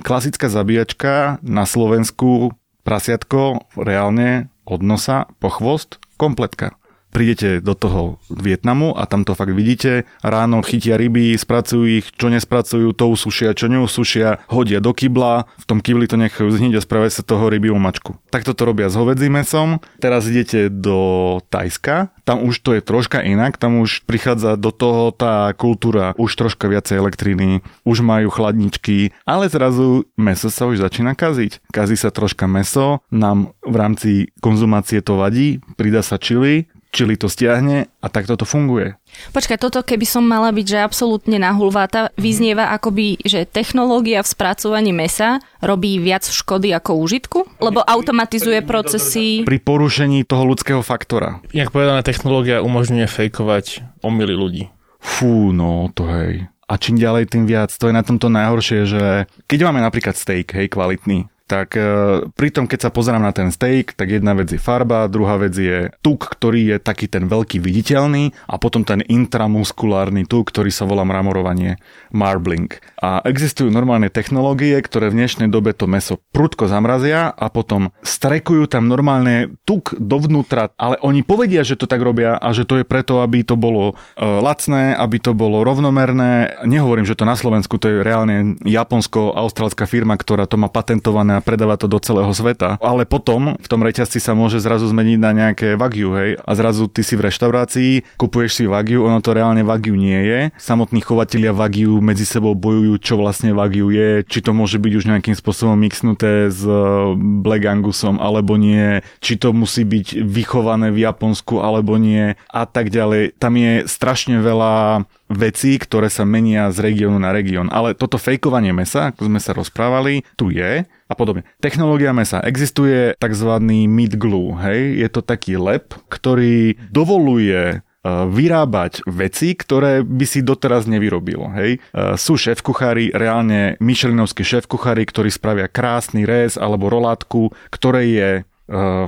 Klasická 0.00 0.48
zabíjačka 0.48 1.42
na 1.44 1.68
Slovensku, 1.68 2.56
prasiatko 2.86 3.68
reálne 3.76 4.48
od 4.64 4.80
nosa 4.80 5.26
po 5.42 5.52
chvost, 5.52 5.98
kompletka 6.18 6.70
prídete 7.10 7.64
do 7.64 7.72
toho 7.72 8.20
Vietnamu 8.28 8.94
a 8.94 9.08
tam 9.08 9.24
to 9.24 9.32
fakt 9.34 9.52
vidíte. 9.52 10.04
Ráno 10.20 10.60
chytia 10.60 11.00
ryby, 11.00 11.34
spracujú 11.34 11.84
ich, 12.00 12.06
čo 12.14 12.28
nespracujú, 12.28 12.92
to 12.92 13.04
usušia, 13.08 13.56
čo 13.56 13.66
neusušia, 13.72 14.48
hodia 14.52 14.78
do 14.78 14.92
kybla, 14.92 15.48
v 15.48 15.64
tom 15.64 15.78
kybli 15.80 16.06
to 16.06 16.20
nechajú 16.20 16.48
zhniť 16.52 16.78
a 16.78 16.84
spravia 16.84 17.10
sa 17.12 17.24
toho 17.24 17.48
ryby 17.48 17.72
mačku. 17.72 18.18
Takto 18.28 18.52
to 18.52 18.62
robia 18.68 18.92
s 18.92 18.98
hovedzím 18.98 19.40
mesom. 19.40 19.80
Teraz 20.02 20.28
idete 20.28 20.68
do 20.68 21.40
Tajska, 21.48 22.12
tam 22.28 22.44
už 22.44 22.60
to 22.60 22.76
je 22.76 22.84
troška 22.84 23.24
inak, 23.24 23.56
tam 23.56 23.80
už 23.80 24.04
prichádza 24.04 24.60
do 24.60 24.68
toho 24.68 25.14
tá 25.14 25.48
kultúra, 25.56 26.12
už 26.20 26.36
troška 26.36 26.68
viacej 26.68 27.00
elektriny, 27.00 27.64
už 27.88 28.04
majú 28.04 28.28
chladničky, 28.28 29.16
ale 29.24 29.48
zrazu 29.48 30.04
meso 30.18 30.52
sa 30.52 30.68
už 30.68 30.84
začína 30.84 31.16
kaziť. 31.16 31.72
Kazí 31.72 31.96
sa 31.96 32.12
troška 32.12 32.44
meso, 32.44 33.00
nám 33.08 33.56
v 33.64 33.76
rámci 33.76 34.10
konzumácie 34.44 35.00
to 35.00 35.16
vadí, 35.16 35.64
pridá 35.80 36.04
sa 36.04 36.20
čili, 36.20 36.68
čili 36.90 37.20
to 37.20 37.28
stiahne 37.28 37.88
a 38.00 38.06
takto 38.08 38.36
to 38.36 38.48
funguje. 38.48 38.96
Počkaj, 39.32 39.58
toto 39.60 39.80
keby 39.84 40.06
som 40.08 40.24
mala 40.24 40.52
byť, 40.52 40.66
že 40.66 40.78
absolútne 40.84 41.36
nahulváta, 41.40 42.12
vyznieva 42.16 42.72
akoby, 42.76 43.20
že 43.24 43.44
technológia 43.48 44.24
v 44.24 44.28
spracovaní 44.28 44.92
mesa 44.92 45.40
robí 45.60 46.00
viac 46.00 46.24
škody 46.24 46.72
ako 46.72 47.00
úžitku? 47.00 47.38
Lebo 47.60 47.84
automatizuje 47.84 48.64
procesy... 48.64 49.44
Pri 49.44 49.60
porušení 49.60 50.24
toho 50.24 50.48
ľudského 50.48 50.80
faktora. 50.80 51.44
Jak 51.52 51.72
povedané, 51.72 52.00
technológia 52.04 52.64
umožňuje 52.64 53.06
fejkovať 53.08 53.84
omily 54.04 54.34
ľudí. 54.36 54.64
Fú, 54.98 55.54
no 55.54 55.92
to 55.94 56.08
hej. 56.08 56.48
A 56.68 56.76
čím 56.76 57.00
ďalej, 57.00 57.32
tým 57.32 57.48
viac. 57.48 57.72
To 57.80 57.88
je 57.88 57.96
na 57.96 58.04
tomto 58.04 58.28
najhoršie, 58.28 58.84
že 58.84 59.02
keď 59.48 59.72
máme 59.72 59.80
napríklad 59.80 60.12
steak, 60.12 60.52
hej, 60.52 60.68
kvalitný, 60.68 61.24
tak 61.48 61.72
e, 61.80 62.28
pritom 62.36 62.68
keď 62.68 62.86
sa 62.86 62.90
pozerám 62.92 63.24
na 63.24 63.32
ten 63.32 63.48
steak, 63.48 63.96
tak 63.96 64.12
jedna 64.12 64.36
vec 64.36 64.52
je 64.52 64.60
farba, 64.60 65.08
druhá 65.08 65.40
vec 65.40 65.56
je 65.56 65.88
tuk, 66.04 66.28
ktorý 66.28 66.76
je 66.76 66.78
taký 66.78 67.08
ten 67.08 67.24
veľký 67.24 67.56
viditeľný 67.56 68.36
a 68.44 68.60
potom 68.60 68.84
ten 68.84 69.00
intramuskulárny 69.00 70.28
tuk, 70.28 70.52
ktorý 70.52 70.68
sa 70.68 70.84
volá 70.84 71.08
mramorovanie, 71.08 71.80
marbling. 72.12 72.68
A 73.00 73.24
existujú 73.24 73.72
normálne 73.72 74.12
technológie, 74.12 74.76
ktoré 74.84 75.08
v 75.08 75.24
dnešnej 75.24 75.48
dobe 75.48 75.72
to 75.72 75.88
meso 75.88 76.20
prudko 76.36 76.68
zamrazia 76.68 77.32
a 77.32 77.48
potom 77.48 77.96
strekujú 78.04 78.68
tam 78.68 78.84
normálne 78.92 79.56
tuk 79.64 79.96
dovnútra, 79.96 80.76
ale 80.76 81.00
oni 81.00 81.24
povedia, 81.24 81.64
že 81.64 81.80
to 81.80 81.88
tak 81.88 82.04
robia 82.04 82.36
a 82.36 82.52
že 82.52 82.68
to 82.68 82.76
je 82.76 82.84
preto, 82.84 83.24
aby 83.24 83.40
to 83.40 83.56
bolo 83.56 83.96
e, 83.96 84.20
lacné, 84.20 84.92
aby 84.92 85.16
to 85.16 85.32
bolo 85.32 85.64
rovnomerné. 85.64 86.60
Nehovorím, 86.68 87.08
že 87.08 87.16
to 87.16 87.24
na 87.24 87.32
Slovensku, 87.32 87.80
to 87.80 87.88
je 87.88 87.96
reálne 88.04 88.60
japonsko-austrálska 88.68 89.88
firma, 89.88 90.20
ktorá 90.20 90.44
to 90.44 90.60
má 90.60 90.68
patentované 90.68 91.37
a 91.38 91.44
predáva 91.44 91.78
to 91.78 91.86
do 91.86 92.02
celého 92.02 92.30
sveta. 92.34 92.82
Ale 92.82 93.06
potom 93.06 93.54
v 93.54 93.68
tom 93.70 93.86
reťazci 93.86 94.18
sa 94.18 94.34
môže 94.34 94.58
zrazu 94.58 94.90
zmeniť 94.90 95.18
na 95.22 95.30
nejaké 95.30 95.78
Wagyu, 95.78 96.10
hej? 96.18 96.30
A 96.42 96.50
zrazu 96.58 96.90
ty 96.90 97.06
si 97.06 97.14
v 97.14 97.30
reštaurácii, 97.30 98.18
kupuješ 98.18 98.50
si 98.58 98.64
Wagyu, 98.66 99.06
ono 99.06 99.22
to 99.22 99.30
reálne 99.30 99.62
Wagyu 99.62 99.94
nie 99.94 100.18
je. 100.26 100.40
Samotní 100.58 100.98
chovatelia 100.98 101.54
Wagyu 101.54 102.02
medzi 102.02 102.26
sebou 102.26 102.58
bojujú, 102.58 102.98
čo 102.98 103.14
vlastne 103.14 103.54
Wagyu 103.54 103.94
je, 103.94 104.26
či 104.26 104.42
to 104.42 104.50
môže 104.50 104.82
byť 104.82 104.92
už 104.98 105.04
nejakým 105.06 105.36
spôsobom 105.38 105.78
mixnuté 105.78 106.50
s 106.50 106.66
eh, 106.66 106.78
Black 107.16 107.62
Angusom 107.64 108.18
alebo 108.18 108.58
nie, 108.58 108.98
či 109.22 109.38
to 109.38 109.54
musí 109.54 109.86
byť 109.86 110.26
vychované 110.26 110.90
v 110.90 111.06
Japonsku 111.06 111.62
alebo 111.62 111.94
nie 112.00 112.34
a 112.50 112.62
tak 112.66 112.90
ďalej. 112.90 113.38
Tam 113.38 113.54
je 113.54 113.86
strašne 113.86 114.42
veľa 114.42 115.06
vecí, 115.28 115.76
ktoré 115.76 116.08
sa 116.08 116.24
menia 116.24 116.72
z 116.72 116.80
regiónu 116.80 117.20
na 117.20 117.30
región. 117.30 117.68
Ale 117.68 117.92
toto 117.92 118.16
fejkovanie 118.16 118.72
mesa, 118.72 119.12
ako 119.12 119.28
sme 119.28 119.40
sa 119.40 119.52
rozprávali, 119.52 120.24
tu 120.34 120.48
je 120.48 120.84
a 120.88 121.14
podobne. 121.16 121.44
Technológia 121.60 122.16
mesa. 122.16 122.40
Existuje 122.44 123.16
tzv. 123.16 123.50
meat 123.88 124.16
glue, 124.16 124.56
hej? 124.60 125.04
Je 125.04 125.08
to 125.12 125.20
taký 125.20 125.60
lep, 125.60 125.96
ktorý 126.08 126.76
dovoluje 126.92 127.60
e, 127.72 127.76
vyrábať 128.04 129.04
veci, 129.08 129.56
ktoré 129.56 130.04
by 130.04 130.26
si 130.28 130.40
doteraz 130.44 130.88
nevyrobil. 130.88 131.48
Hej. 131.56 131.70
E, 131.76 132.18
sú 132.20 132.36
šéf-kuchári, 132.36 133.12
reálne 133.12 133.80
Michelinovskí 133.80 134.44
šéf-kuchári, 134.44 135.08
ktorí 135.08 135.32
spravia 135.32 135.68
krásny 135.68 136.28
rez 136.28 136.60
alebo 136.60 136.92
rolátku, 136.92 137.52
ktoré 137.72 138.02
je 138.08 138.30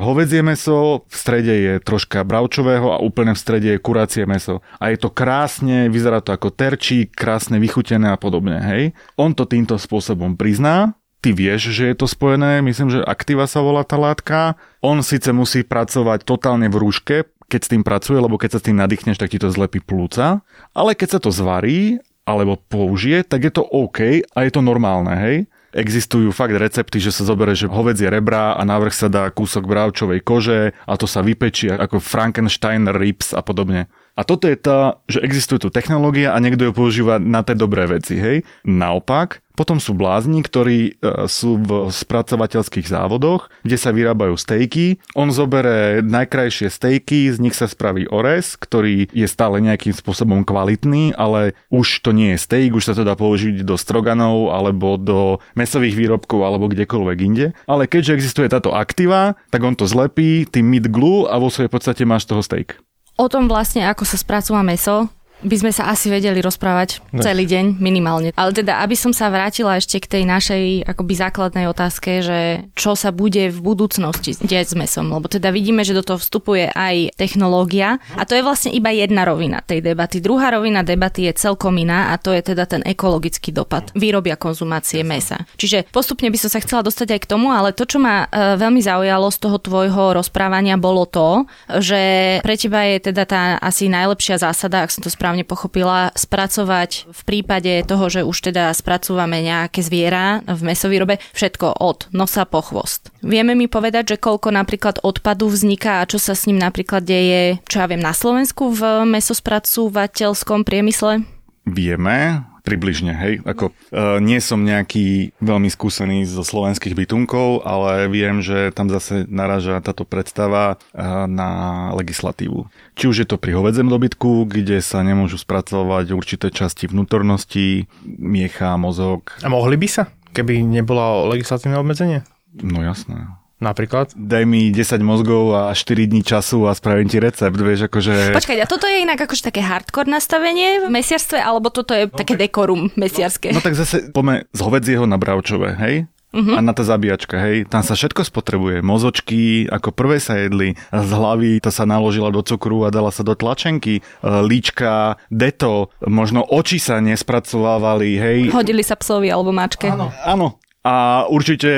hovedzie 0.01 0.41
meso, 0.41 1.05
v 1.05 1.15
strede 1.15 1.53
je 1.53 1.73
troška 1.85 2.25
bravčového 2.25 2.97
a 2.97 3.03
úplne 3.05 3.37
v 3.37 3.43
strede 3.45 3.69
je 3.77 3.79
kuracie 3.79 4.25
meso. 4.25 4.65
A 4.81 4.89
je 4.89 4.97
to 4.97 5.13
krásne, 5.13 5.93
vyzerá 5.93 6.25
to 6.25 6.33
ako 6.33 6.49
terčík, 6.49 7.13
krásne 7.13 7.61
vychutené 7.61 8.09
a 8.09 8.17
podobne, 8.17 8.57
hej. 8.57 8.97
On 9.21 9.37
to 9.37 9.45
týmto 9.45 9.77
spôsobom 9.77 10.41
prizná, 10.41 10.97
ty 11.21 11.37
vieš, 11.37 11.77
že 11.77 11.93
je 11.93 11.97
to 12.01 12.09
spojené, 12.09 12.65
myslím, 12.65 12.89
že 12.89 13.05
aktíva 13.05 13.45
sa 13.45 13.61
volá 13.61 13.85
tá 13.85 14.01
látka. 14.01 14.57
On 14.81 14.97
síce 15.05 15.29
musí 15.37 15.61
pracovať 15.61 16.25
totálne 16.25 16.73
v 16.73 16.81
rúške, 16.81 17.17
keď 17.51 17.61
s 17.61 17.71
tým 17.77 17.85
pracuje, 17.85 18.17
lebo 18.17 18.41
keď 18.41 18.57
sa 18.57 18.61
s 18.65 18.67
tým 18.71 18.81
nadýchneš, 18.81 19.21
tak 19.21 19.29
ti 19.29 19.43
to 19.43 19.53
zlepí 19.53 19.85
plúca. 19.85 20.41
Ale 20.73 20.97
keď 20.97 21.19
sa 21.19 21.21
to 21.21 21.29
zvarí, 21.29 22.01
alebo 22.25 22.55
použije, 22.57 23.27
tak 23.27 23.43
je 23.43 23.53
to 23.53 23.67
OK 23.67 24.23
a 24.23 24.39
je 24.47 24.51
to 24.55 24.63
normálne, 24.63 25.11
hej. 25.19 25.50
Existujú 25.71 26.35
fakt 26.35 26.59
recepty, 26.59 26.99
že 26.99 27.15
sa 27.15 27.23
zoberie, 27.23 27.55
že 27.55 27.71
hovedzie 27.71 28.11
rebra 28.11 28.59
a 28.59 28.63
návrh 28.67 28.91
sa 28.91 29.07
dá 29.07 29.31
kúsok 29.31 29.71
bravčovej 29.71 30.21
kože 30.27 30.75
a 30.75 30.93
to 30.99 31.07
sa 31.07 31.23
vypečí 31.23 31.71
ako 31.71 32.03
Frankenstein 32.03 32.91
ribs 32.91 33.31
a 33.31 33.39
podobne. 33.39 33.87
A 34.21 34.29
toto 34.29 34.45
je 34.45 34.61
tá, 34.61 35.01
že 35.09 35.25
existuje 35.25 35.57
tu 35.65 35.73
technológia 35.73 36.37
a 36.37 36.43
niekto 36.45 36.69
ju 36.69 36.73
používa 36.77 37.17
na 37.17 37.41
tie 37.41 37.57
dobré 37.57 37.89
veci, 37.89 38.21
hej. 38.21 38.45
Naopak, 38.69 39.41
potom 39.57 39.81
sú 39.81 39.97
blázni, 39.97 40.45
ktorí 40.45 41.01
e, 41.01 41.25
sú 41.25 41.57
v 41.57 41.89
spracovateľských 41.89 42.85
závodoch, 42.85 43.49
kde 43.65 43.81
sa 43.81 43.97
vyrábajú 43.97 44.37
stejky. 44.37 45.01
On 45.17 45.33
zobere 45.33 46.05
najkrajšie 46.05 46.69
stejky, 46.69 47.33
z 47.33 47.41
nich 47.41 47.57
sa 47.57 47.65
spraví 47.65 48.13
orez, 48.13 48.61
ktorý 48.61 49.09
je 49.09 49.25
stále 49.25 49.65
nejakým 49.65 49.97
spôsobom 49.97 50.45
kvalitný, 50.45 51.17
ale 51.17 51.57
už 51.73 52.05
to 52.05 52.13
nie 52.13 52.37
je 52.37 52.45
steak, 52.45 52.77
už 52.77 52.93
sa 52.93 52.97
to 52.97 53.09
dá 53.09 53.17
použiť 53.17 53.65
do 53.65 53.81
stroganov 53.81 54.53
alebo 54.53 55.01
do 55.01 55.41
mesových 55.57 55.97
výrobkov 55.97 56.45
alebo 56.45 56.69
kdekoľvek 56.69 57.19
inde. 57.25 57.47
Ale 57.65 57.89
keďže 57.89 58.21
existuje 58.21 58.53
táto 58.53 58.77
aktíva, 58.77 59.41
tak 59.49 59.65
on 59.65 59.73
to 59.73 59.89
zlepí 59.89 60.45
tým 60.45 60.69
meat 60.69 60.93
glue 60.93 61.25
a 61.25 61.41
vo 61.41 61.49
svojej 61.49 61.73
podstate 61.73 62.05
máš 62.05 62.29
toho 62.29 62.45
steak. 62.45 62.81
O 63.21 63.29
tom 63.29 63.53
vlastne, 63.53 63.85
ako 63.85 64.09
sa 64.09 64.17
spracúva 64.17 64.65
meso, 64.65 65.13
by 65.41 65.57
sme 65.57 65.73
sa 65.73 65.89
asi 65.89 66.13
vedeli 66.13 66.39
rozprávať 66.45 67.01
no. 67.13 67.25
celý 67.25 67.49
deň 67.49 67.81
minimálne. 67.81 68.31
Ale 68.37 68.53
teda, 68.53 68.85
aby 68.85 68.97
som 68.97 69.11
sa 69.11 69.33
vrátila 69.33 69.77
ešte 69.81 70.01
k 70.01 70.21
tej 70.21 70.25
našej 70.29 70.65
akoby 70.89 71.15
základnej 71.17 71.67
otázke, 71.69 72.21
že 72.21 72.69
čo 72.77 72.97
sa 72.97 73.13
bude 73.13 73.49
v 73.49 73.59
budúcnosti 73.59 74.37
diať 74.41 74.73
s 74.73 74.75
mesom, 74.77 75.13
lebo 75.13 75.29
teda 75.29 75.53
vidíme, 75.53 75.85
že 75.85 75.97
do 75.97 76.05
toho 76.05 76.21
vstupuje 76.21 76.73
aj 76.73 77.17
technológia 77.17 78.01
a 78.17 78.23
to 78.25 78.37
je 78.37 78.45
vlastne 78.45 78.71
iba 78.73 78.93
jedna 78.93 79.25
rovina 79.25 79.65
tej 79.65 79.81
debaty. 79.81 80.21
Druhá 80.21 80.53
rovina 80.53 80.85
debaty 80.85 81.29
je 81.29 81.37
celkom 81.37 81.77
iná 81.81 82.13
a 82.13 82.21
to 82.21 82.33
je 82.35 82.43
teda 82.45 82.65
ten 82.69 82.83
ekologický 82.85 83.53
dopad 83.53 83.91
výrobia 83.97 84.37
konzumácie 84.37 85.01
mesa. 85.07 85.45
Čiže 85.57 85.89
postupne 85.91 86.29
by 86.29 86.39
som 86.41 86.51
sa 86.53 86.63
chcela 86.63 86.85
dostať 86.85 87.17
aj 87.17 87.21
k 87.25 87.31
tomu, 87.31 87.53
ale 87.53 87.73
to, 87.77 87.89
čo 87.89 88.03
ma 88.03 88.27
e, 88.27 88.57
veľmi 88.59 88.81
zaujalo 88.83 89.29
z 89.33 89.39
toho 89.41 89.57
tvojho 89.59 90.17
rozprávania, 90.17 90.81
bolo 90.81 91.07
to, 91.09 91.49
že 91.81 92.01
pre 92.43 92.55
teba 92.59 92.85
je 92.87 93.11
teda 93.13 93.23
tá 93.25 93.43
asi 93.63 93.87
najlepšia 93.87 94.43
zásada, 94.43 94.83
ak 94.83 94.91
som 94.91 95.03
to 95.05 95.11
správne 95.13 95.30
správne 95.31 95.47
pochopila, 95.47 96.11
spracovať 96.19 97.07
v 97.07 97.21
prípade 97.23 97.87
toho, 97.87 98.11
že 98.11 98.27
už 98.27 98.51
teda 98.51 98.75
spracúvame 98.75 99.39
nejaké 99.47 99.79
zviera 99.79 100.43
v 100.43 100.75
mesovýrobe, 100.75 101.23
všetko 101.39 101.79
od 101.79 102.11
nosa 102.11 102.43
po 102.51 102.59
chvost. 102.59 103.15
Vieme 103.23 103.55
mi 103.55 103.71
povedať, 103.71 104.19
že 104.19 104.19
koľko 104.19 104.51
napríklad 104.51 104.99
odpadu 105.07 105.47
vzniká 105.47 106.03
a 106.03 106.09
čo 106.11 106.19
sa 106.19 106.35
s 106.35 106.51
ním 106.51 106.59
napríklad 106.59 107.07
deje, 107.07 107.63
čo 107.71 107.79
ja 107.79 107.87
viem, 107.87 108.03
na 108.03 108.11
Slovensku 108.11 108.75
v 108.75 109.07
mesospracovateľskom 109.07 110.67
priemysle? 110.67 111.23
Vieme, 111.71 112.50
Približne, 112.71 113.19
hej. 113.19 113.43
Ako, 113.43 113.75
e, 113.91 114.23
nie 114.23 114.39
som 114.39 114.63
nejaký 114.63 115.35
veľmi 115.43 115.67
skúsený 115.67 116.23
zo 116.23 116.47
slovenských 116.47 116.95
bytunkov, 116.95 117.67
ale 117.67 118.07
viem, 118.07 118.39
že 118.39 118.71
tam 118.71 118.87
zase 118.87 119.27
naraža 119.27 119.83
táto 119.83 120.07
predstava 120.07 120.79
e, 120.95 121.03
na 121.27 121.51
legislatívu. 121.99 122.71
Či 122.95 123.05
už 123.11 123.17
je 123.19 123.27
to 123.27 123.43
pri 123.43 123.59
hovedzem 123.59 123.91
dobytku, 123.91 124.47
kde 124.47 124.79
sa 124.79 125.03
nemôžu 125.03 125.43
spracovať 125.43 126.15
určité 126.15 126.55
časti 126.55 126.87
vnútornosti, 126.87 127.91
miecha, 128.07 128.79
mozog. 128.79 129.35
A 129.43 129.51
mohli 129.51 129.75
by 129.75 129.89
sa, 129.91 130.07
keby 130.31 130.63
nebolo 130.63 131.27
legislatívne 131.35 131.75
obmedzenie? 131.75 132.23
No 132.55 132.87
jasné. 132.87 133.40
Napríklad? 133.61 134.17
Daj 134.17 134.45
mi 134.49 134.73
10 134.73 135.05
mozgov 135.05 135.53
a 135.53 135.77
4 135.77 136.09
dní 136.09 136.25
času 136.25 136.65
a 136.65 136.73
spravím 136.73 137.13
ti 137.13 137.21
recept, 137.21 137.61
vieš, 137.61 137.93
akože... 137.93 138.33
Počkaj, 138.33 138.57
a 138.57 138.67
toto 138.67 138.89
je 138.89 139.05
inak 139.05 139.21
akože 139.21 139.53
také 139.53 139.61
hardcore 139.61 140.09
nastavenie 140.09 140.81
v 140.81 140.89
mesiarstve, 140.89 141.37
alebo 141.37 141.69
toto 141.69 141.93
je 141.93 142.09
no, 142.09 142.17
také 142.17 142.41
dekorum 142.41 142.89
mesiarské? 142.97 143.53
No 143.53 143.61
tak 143.61 143.77
zase 143.77 144.09
poďme 144.17 144.49
z 144.57 144.61
hovedzieho 144.65 145.05
na 145.05 145.21
bravčové, 145.21 145.77
hej? 145.77 146.09
Uh-huh. 146.31 146.55
A 146.55 146.63
na 146.63 146.71
tá 146.71 146.87
zabíjačka, 146.87 147.43
hej, 147.43 147.67
tam 147.67 147.83
sa 147.83 147.99
všetko 147.99 148.23
spotrebuje. 148.23 148.87
Mozočky, 148.87 149.67
ako 149.67 149.91
prvé 149.91 150.23
sa 150.23 150.39
jedli, 150.39 150.79
z 150.95 151.11
hlavy 151.11 151.59
to 151.59 151.75
sa 151.75 151.83
naložila 151.83 152.31
do 152.31 152.39
cukru 152.47 152.87
a 152.87 152.95
dala 152.95 153.11
sa 153.11 153.27
do 153.27 153.35
tlačenky, 153.35 153.99
e, 153.99 154.03
líčka, 154.47 155.19
deto, 155.27 155.91
možno 156.07 156.47
oči 156.47 156.79
sa 156.79 157.03
nespracovávali, 157.03 158.11
hej. 158.15 158.39
Hodili 158.55 158.87
sa 158.87 158.95
psovi 158.95 159.27
alebo 159.27 159.51
mačke. 159.51 159.91
Áno, 159.91 160.15
áno. 160.23 160.63
A 160.81 161.27
určite 161.29 161.69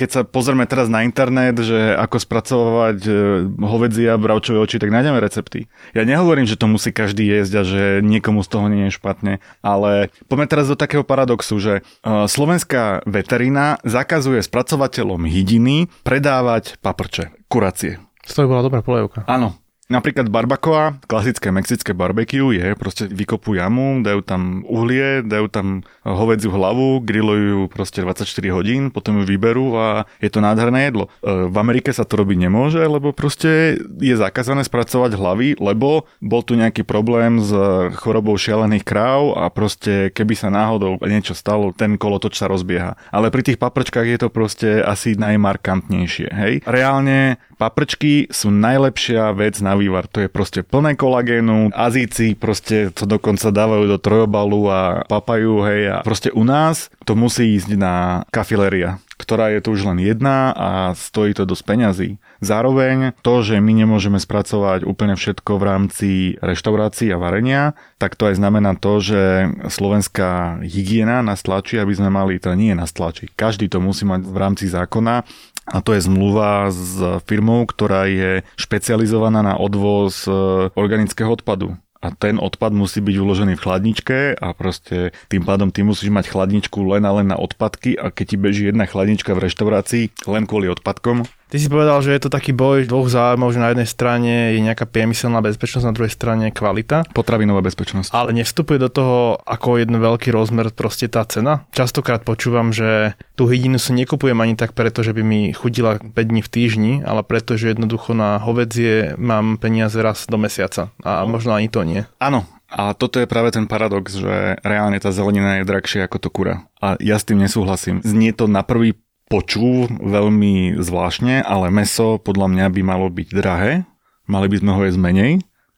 keď 0.00 0.08
sa 0.08 0.22
pozrieme 0.24 0.64
teraz 0.64 0.88
na 0.88 1.04
internet, 1.04 1.60
že 1.60 1.92
ako 1.92 2.16
spracovať 2.16 2.98
e, 3.04 3.12
hovedzie 3.60 4.08
a 4.08 4.16
bravčové 4.16 4.56
oči, 4.64 4.80
tak 4.80 4.88
nájdeme 4.88 5.20
recepty. 5.20 5.68
Ja 5.92 6.08
nehovorím, 6.08 6.48
že 6.48 6.56
to 6.56 6.64
musí 6.64 6.88
každý 6.88 7.28
jesť 7.28 7.52
a 7.60 7.62
že 7.68 7.82
niekomu 8.00 8.40
z 8.40 8.48
toho 8.48 8.72
nie 8.72 8.88
je 8.88 8.96
špatne, 8.96 9.44
ale 9.60 10.08
poďme 10.32 10.48
teraz 10.48 10.72
do 10.72 10.80
takého 10.80 11.04
paradoxu, 11.04 11.60
že 11.60 11.74
e, 11.76 11.82
slovenská 12.24 13.04
veterina 13.04 13.76
zakazuje 13.84 14.40
spracovateľom 14.40 15.28
hydiny 15.28 15.92
predávať 16.00 16.80
paprče, 16.80 17.36
kuracie. 17.52 18.00
To 18.24 18.40
by 18.40 18.48
bola 18.48 18.62
dobrá 18.64 18.80
polievka. 18.80 19.28
Áno, 19.28 19.60
Napríklad 19.90 20.30
barbacoa, 20.30 21.02
klasické 21.10 21.50
mexické 21.50 21.90
barbecue 21.90 22.54
je, 22.54 22.78
proste 22.78 23.10
vykopú 23.10 23.58
jamu, 23.58 24.06
dajú 24.06 24.22
tam 24.22 24.62
uhlie, 24.62 25.26
dajú 25.26 25.50
tam 25.50 25.82
hovedziu 26.06 26.54
hlavu, 26.54 27.02
grillujú 27.02 27.66
proste 27.66 28.06
24 28.06 28.22
hodín, 28.54 28.94
potom 28.94 29.18
ju 29.18 29.26
vyberú 29.26 29.74
a 29.74 30.06
je 30.22 30.30
to 30.30 30.38
nádherné 30.38 30.86
jedlo. 30.86 31.10
E, 31.26 31.50
v 31.50 31.56
Amerike 31.58 31.90
sa 31.90 32.06
to 32.06 32.22
robiť 32.22 32.38
nemôže, 32.38 32.78
lebo 32.78 33.10
proste 33.10 33.82
je 33.98 34.14
zakázané 34.14 34.62
spracovať 34.62 35.18
hlavy, 35.18 35.58
lebo 35.58 36.06
bol 36.22 36.46
tu 36.46 36.54
nejaký 36.54 36.86
problém 36.86 37.42
s 37.42 37.50
chorobou 37.98 38.38
šialených 38.38 38.86
kráv 38.86 39.34
a 39.42 39.50
proste 39.50 40.14
keby 40.14 40.38
sa 40.38 40.54
náhodou 40.54 41.02
niečo 41.02 41.34
stalo, 41.34 41.74
ten 41.74 41.98
kolotoč 41.98 42.38
sa 42.38 42.46
rozbieha. 42.46 42.94
Ale 43.10 43.34
pri 43.34 43.42
tých 43.42 43.58
paprčkách 43.58 44.06
je 44.06 44.18
to 44.22 44.28
proste 44.30 44.70
asi 44.86 45.18
najmarkantnejšie, 45.18 46.30
hej. 46.30 46.54
Reálne 46.62 47.42
paprčky 47.58 48.30
sú 48.30 48.54
najlepšia 48.54 49.34
vec 49.34 49.58
na 49.58 49.79
vývar. 49.80 50.04
To 50.12 50.20
je 50.20 50.28
proste 50.28 50.60
plné 50.60 50.94
kolagénu. 50.94 51.72
Azíci 51.72 52.36
proste 52.36 52.92
to 52.92 53.08
dokonca 53.08 53.48
dávajú 53.48 53.84
do 53.88 53.98
trojobalu 53.98 54.68
a 54.68 54.80
papajú, 55.08 55.64
hej. 55.64 55.82
A 55.88 55.96
proste 56.04 56.28
u 56.30 56.44
nás 56.44 56.92
to 57.08 57.16
musí 57.16 57.56
ísť 57.56 57.80
na 57.80 58.22
kafiléria 58.28 59.00
ktorá 59.20 59.52
je 59.52 59.60
tu 59.60 59.76
už 59.76 59.84
len 59.84 60.00
jedna 60.00 60.56
a 60.56 60.70
stojí 60.96 61.36
to 61.36 61.44
dosť 61.44 61.64
peňazí. 61.68 62.10
Zároveň 62.40 63.12
to, 63.20 63.44
že 63.44 63.60
my 63.60 63.76
nemôžeme 63.76 64.16
spracovať 64.16 64.88
úplne 64.88 65.12
všetko 65.12 65.60
v 65.60 65.66
rámci 65.68 66.10
reštaurácií 66.40 67.12
a 67.12 67.20
varenia, 67.20 67.76
tak 68.00 68.16
to 68.16 68.32
aj 68.32 68.40
znamená 68.40 68.80
to, 68.80 68.96
že 69.04 69.52
slovenská 69.68 70.64
hygiena 70.64 71.20
nás 71.20 71.44
tlačí, 71.44 71.76
aby 71.76 71.92
sme 71.92 72.08
mali, 72.08 72.40
to 72.40 72.56
nie 72.56 72.72
nás 72.72 72.96
tlačí. 72.96 73.28
Každý 73.36 73.68
to 73.68 73.84
musí 73.84 74.08
mať 74.08 74.24
v 74.24 74.36
rámci 74.40 74.72
zákona 74.72 75.28
a 75.70 75.78
to 75.78 75.94
je 75.94 76.02
zmluva 76.02 76.66
s 76.74 76.98
firmou, 77.30 77.62
ktorá 77.62 78.10
je 78.10 78.42
špecializovaná 78.58 79.46
na 79.46 79.54
odvoz 79.54 80.26
e, 80.26 80.30
organického 80.74 81.30
odpadu. 81.30 81.78
A 82.00 82.10
ten 82.16 82.40
odpad 82.40 82.72
musí 82.72 83.04
byť 83.04 83.16
uložený 83.20 83.54
v 83.60 83.62
chladničke 83.62 84.18
a 84.34 84.56
proste 84.56 85.12
tým 85.28 85.44
pádom 85.44 85.68
ty 85.68 85.84
musíš 85.84 86.08
mať 86.08 86.32
chladničku 86.32 86.80
len 86.80 87.04
a 87.04 87.12
len 87.12 87.28
na 87.28 87.36
odpadky 87.36 87.92
a 87.94 88.08
keď 88.08 88.24
ti 88.24 88.36
beží 88.40 88.62
jedna 88.72 88.88
chladnička 88.88 89.36
v 89.36 89.44
reštaurácii 89.46 90.04
len 90.24 90.48
kvôli 90.48 90.72
odpadkom, 90.72 91.28
Ty 91.50 91.58
si 91.58 91.66
povedal, 91.66 91.98
že 91.98 92.14
je 92.14 92.22
to 92.22 92.30
taký 92.30 92.54
boj 92.54 92.86
dvoch 92.86 93.10
záujmov, 93.10 93.50
že 93.50 93.58
na 93.58 93.74
jednej 93.74 93.90
strane 93.90 94.54
je 94.54 94.62
nejaká 94.62 94.86
priemyselná 94.86 95.42
bezpečnosť, 95.42 95.82
na 95.82 95.90
druhej 95.90 96.14
strane 96.14 96.54
kvalita. 96.54 97.02
Potravinová 97.10 97.58
bezpečnosť. 97.58 98.14
Ale 98.14 98.30
nevstupuje 98.38 98.78
do 98.78 98.86
toho 98.86 99.34
ako 99.42 99.82
jeden 99.82 99.98
veľký 99.98 100.30
rozmer 100.30 100.70
proste 100.70 101.10
tá 101.10 101.26
cena. 101.26 101.66
Častokrát 101.74 102.22
počúvam, 102.22 102.70
že 102.70 103.18
tú 103.34 103.50
hydinu 103.50 103.82
si 103.82 103.90
nekupujem 103.98 104.38
ani 104.38 104.54
tak 104.54 104.78
preto, 104.78 105.02
že 105.02 105.10
by 105.10 105.26
mi 105.26 105.50
chudila 105.50 105.98
5 105.98 106.14
dní 106.14 106.38
v 106.38 106.52
týždni, 106.54 106.92
ale 107.02 107.26
preto, 107.26 107.58
že 107.58 107.74
jednoducho 107.74 108.14
na 108.14 108.38
hovedzie 108.38 109.18
mám 109.18 109.58
peniaze 109.58 109.98
raz 109.98 110.30
do 110.30 110.38
mesiaca. 110.38 110.94
A 111.02 111.26
možno 111.26 111.50
ani 111.50 111.66
to 111.66 111.82
nie. 111.82 112.06
Áno, 112.22 112.46
a 112.70 112.94
toto 112.94 113.18
je 113.18 113.26
práve 113.26 113.50
ten 113.50 113.66
paradox, 113.66 114.14
že 114.14 114.54
reálne 114.62 115.02
tá 115.02 115.10
zelenina 115.10 115.58
je 115.58 115.66
drahšia 115.66 116.06
ako 116.06 116.18
to 116.22 116.30
kura. 116.30 116.70
A 116.78 116.94
ja 117.02 117.18
s 117.18 117.26
tým 117.26 117.42
nesúhlasím. 117.42 117.98
Znie 118.06 118.30
to 118.30 118.46
na 118.46 118.62
prvý 118.62 118.94
počul 119.30 119.86
veľmi 120.02 120.82
zvláštne, 120.82 121.46
ale 121.46 121.70
meso 121.70 122.18
podľa 122.18 122.50
mňa 122.50 122.66
by 122.74 122.80
malo 122.82 123.06
byť 123.06 123.28
drahé, 123.30 123.86
mali 124.26 124.50
by 124.50 124.56
sme 124.58 124.70
ho 124.74 124.80
jesť 124.82 124.98
menej 124.98 125.32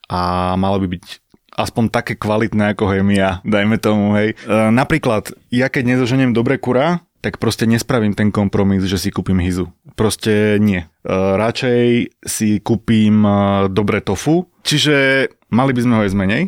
a 0.08 0.52
malo 0.56 0.80
by 0.80 0.96
byť 0.96 1.04
aspoň 1.52 1.92
také 1.92 2.16
kvalitné, 2.16 2.72
ako 2.72 2.96
je 2.96 3.04
ja, 3.12 3.44
dajme 3.44 3.76
tomu, 3.76 4.16
hej. 4.16 4.32
E, 4.32 4.56
napríklad, 4.72 5.36
ja 5.52 5.68
keď 5.68 5.94
nezoženiem 5.94 6.32
dobre 6.32 6.56
kura, 6.56 7.04
tak 7.20 7.36
proste 7.38 7.68
nespravím 7.68 8.16
ten 8.16 8.32
kompromis, 8.32 8.82
že 8.88 8.98
si 8.98 9.12
kúpim 9.12 9.38
hyzu. 9.38 9.68
Proste 9.94 10.56
nie. 10.58 10.82
E, 10.82 10.86
radšej 11.12 11.84
si 12.24 12.58
kúpim 12.64 13.20
e, 13.20 13.32
dobre 13.68 14.00
tofu, 14.00 14.48
čiže 14.64 15.28
mali 15.52 15.76
by 15.76 15.80
sme 15.84 15.94
ho 16.00 16.02
jesť 16.08 16.18
menej, 16.18 16.42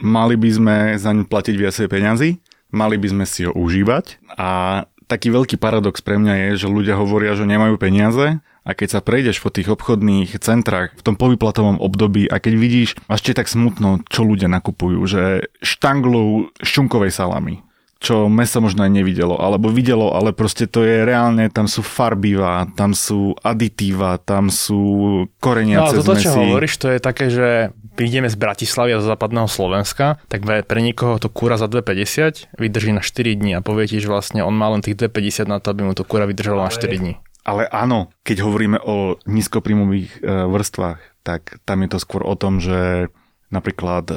mali 0.00 0.34
by 0.40 0.50
sme 0.50 0.76
zaň 0.96 1.28
platiť 1.28 1.54
viacej 1.60 1.86
peňazí, 1.92 2.40
mali 2.72 2.96
by 2.96 3.08
sme 3.12 3.24
si 3.28 3.44
ho 3.44 3.52
užívať 3.52 4.24
a 4.40 4.82
taký 5.06 5.34
veľký 5.34 5.56
paradox 5.58 6.02
pre 6.02 6.18
mňa 6.18 6.34
je, 6.54 6.66
že 6.66 6.68
ľudia 6.70 6.98
hovoria, 6.98 7.38
že 7.38 7.46
nemajú 7.46 7.78
peniaze 7.78 8.38
a 8.66 8.70
keď 8.74 8.98
sa 8.98 9.00
prejdeš 9.02 9.38
po 9.38 9.50
tých 9.54 9.70
obchodných 9.70 10.38
centrách 10.42 10.94
v 10.98 11.04
tom 11.06 11.14
povyplatovom 11.14 11.78
období 11.78 12.26
a 12.26 12.42
keď 12.42 12.54
vidíš, 12.58 12.90
až 13.06 13.30
tak 13.34 13.46
smutno, 13.46 14.02
čo 14.10 14.26
ľudia 14.26 14.50
nakupujú, 14.50 14.98
že 15.06 15.46
štanglu 15.62 16.50
šunkovej 16.58 17.14
salamy, 17.14 17.65
čo 18.06 18.30
meso 18.30 18.62
možno 18.62 18.86
aj 18.86 18.92
nevidelo, 18.94 19.34
alebo 19.34 19.66
videlo, 19.66 20.14
ale 20.14 20.30
proste 20.30 20.70
to 20.70 20.86
je 20.86 21.02
reálne, 21.02 21.50
tam 21.50 21.66
sú 21.66 21.82
farbivá, 21.82 22.70
tam 22.78 22.94
sú 22.94 23.34
aditíva, 23.42 24.22
tam 24.22 24.46
sú 24.46 25.26
korenia 25.42 25.82
no, 25.82 25.90
cez 25.90 26.06
toto, 26.06 26.14
čo 26.14 26.30
hovoríš, 26.38 26.78
to 26.78 26.94
je 26.94 26.98
také, 27.02 27.26
že 27.26 27.74
prídeme 27.98 28.30
z 28.30 28.38
Bratislavy 28.38 28.94
a 28.94 29.02
zo 29.02 29.10
západného 29.10 29.50
Slovenska, 29.50 30.22
tak 30.30 30.46
pre 30.46 30.80
niekoho 30.84 31.18
to 31.18 31.26
kúra 31.26 31.58
za 31.58 31.66
2,50 31.66 32.54
vydrží 32.54 32.94
na 32.94 33.02
4 33.02 33.34
dní 33.34 33.58
a 33.58 33.64
povie 33.64 33.90
ti, 33.90 33.98
že 33.98 34.06
vlastne 34.06 34.46
on 34.46 34.54
má 34.54 34.70
len 34.70 34.86
tých 34.86 34.94
2,50 34.94 35.50
na 35.50 35.58
to, 35.58 35.74
aby 35.74 35.82
mu 35.82 35.98
to 35.98 36.06
kúra 36.06 36.30
vydržalo 36.30 36.62
ale, 36.62 36.70
na 36.70 36.78
4 36.78 37.02
dní. 37.02 37.12
Ale 37.42 37.66
áno, 37.66 38.14
keď 38.22 38.46
hovoríme 38.46 38.78
o 38.86 39.18
nízkoprímových 39.26 40.22
e, 40.22 40.46
vrstvách, 40.46 41.00
tak 41.26 41.58
tam 41.66 41.82
je 41.82 41.88
to 41.90 41.98
skôr 41.98 42.22
o 42.22 42.38
tom, 42.38 42.62
že 42.62 43.10
Napríklad 43.50 44.04
e, 44.10 44.14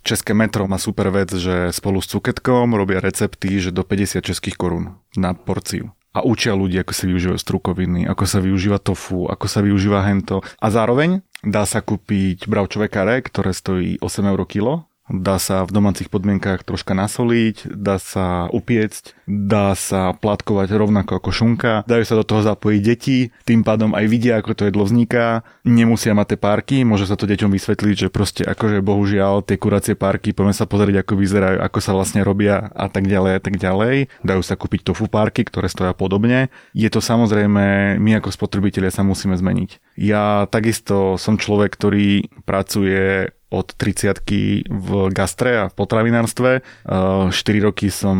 České 0.00 0.32
metro 0.32 0.64
má 0.64 0.80
super 0.80 1.12
vec, 1.12 1.32
že 1.32 1.72
spolu 1.72 2.00
s 2.00 2.08
Cuketkom 2.08 2.72
robia 2.72 3.04
recepty, 3.04 3.60
že 3.60 3.70
do 3.74 3.84
50 3.84 4.24
českých 4.24 4.56
korún 4.56 4.96
na 5.16 5.36
porciu 5.36 5.92
a 6.12 6.20
učia 6.20 6.52
ľudí, 6.52 6.76
ako 6.76 6.92
sa 6.92 7.08
využívajú 7.08 7.38
strukoviny, 7.40 8.00
ako 8.04 8.24
sa 8.28 8.44
využíva 8.44 8.76
tofu, 8.76 9.32
ako 9.32 9.48
sa 9.48 9.64
využíva 9.64 10.04
hento. 10.04 10.44
A 10.60 10.68
zároveň 10.68 11.24
Dá 11.42 11.66
sa 11.66 11.82
kúpiť 11.82 12.46
bravčové 12.46 12.86
kare, 12.86 13.18
ktoré 13.18 13.50
stojí 13.50 13.98
8 13.98 14.30
eur 14.30 14.40
kilo 14.46 14.86
dá 15.10 15.36
sa 15.42 15.66
v 15.66 15.74
domácich 15.74 16.06
podmienkách 16.06 16.62
troška 16.62 16.94
nasoliť, 16.94 17.66
dá 17.74 17.98
sa 17.98 18.46
upiecť, 18.54 19.26
dá 19.26 19.74
sa 19.74 20.14
platkovať 20.14 20.70
rovnako 20.70 21.18
ako 21.18 21.30
šunka, 21.34 21.72
dajú 21.90 22.04
sa 22.06 22.14
do 22.14 22.24
toho 22.24 22.46
zapojiť 22.46 22.80
deti, 22.82 23.34
tým 23.42 23.66
pádom 23.66 23.98
aj 23.98 24.06
vidia, 24.06 24.38
ako 24.38 24.54
to 24.54 24.62
jedlo 24.70 24.86
vzniká, 24.86 25.42
nemusia 25.66 26.14
mať 26.14 26.34
tie 26.34 26.38
párky, 26.38 26.76
môže 26.86 27.10
sa 27.10 27.18
to 27.18 27.26
deťom 27.26 27.50
vysvetliť, 27.50 27.94
že 28.06 28.08
proste 28.14 28.42
akože 28.46 28.78
bohužiaľ 28.78 29.42
tie 29.42 29.58
kuracie 29.58 29.98
párky, 29.98 30.30
poďme 30.30 30.54
sa 30.54 30.70
pozrieť, 30.70 31.02
ako 31.02 31.18
vyzerajú, 31.18 31.58
ako 31.58 31.78
sa 31.82 31.92
vlastne 31.98 32.22
robia 32.22 32.70
a 32.70 32.86
tak 32.86 33.10
ďalej 33.10 33.32
a 33.36 33.40
tak 33.42 33.58
ďalej. 33.58 33.94
Dajú 34.22 34.42
sa 34.46 34.54
kúpiť 34.54 34.86
tofu 34.86 35.10
párky, 35.10 35.42
ktoré 35.42 35.66
stoja 35.66 35.92
podobne. 35.92 36.54
Je 36.72 36.86
to 36.86 37.02
samozrejme, 37.02 37.98
my 37.98 38.10
ako 38.22 38.30
spotrebitelia 38.30 38.94
sa 38.94 39.02
musíme 39.02 39.34
zmeniť. 39.34 39.98
Ja 39.98 40.46
takisto 40.48 41.18
som 41.18 41.36
človek, 41.36 41.74
ktorý 41.74 42.30
pracuje 42.46 43.34
od 43.52 43.76
30 43.76 44.24
v 44.72 45.12
gastre 45.12 45.50
a 45.60 45.64
v 45.68 45.74
potravinárstve. 45.76 46.64
4 46.88 47.32
roky 47.60 47.92
som 47.92 48.16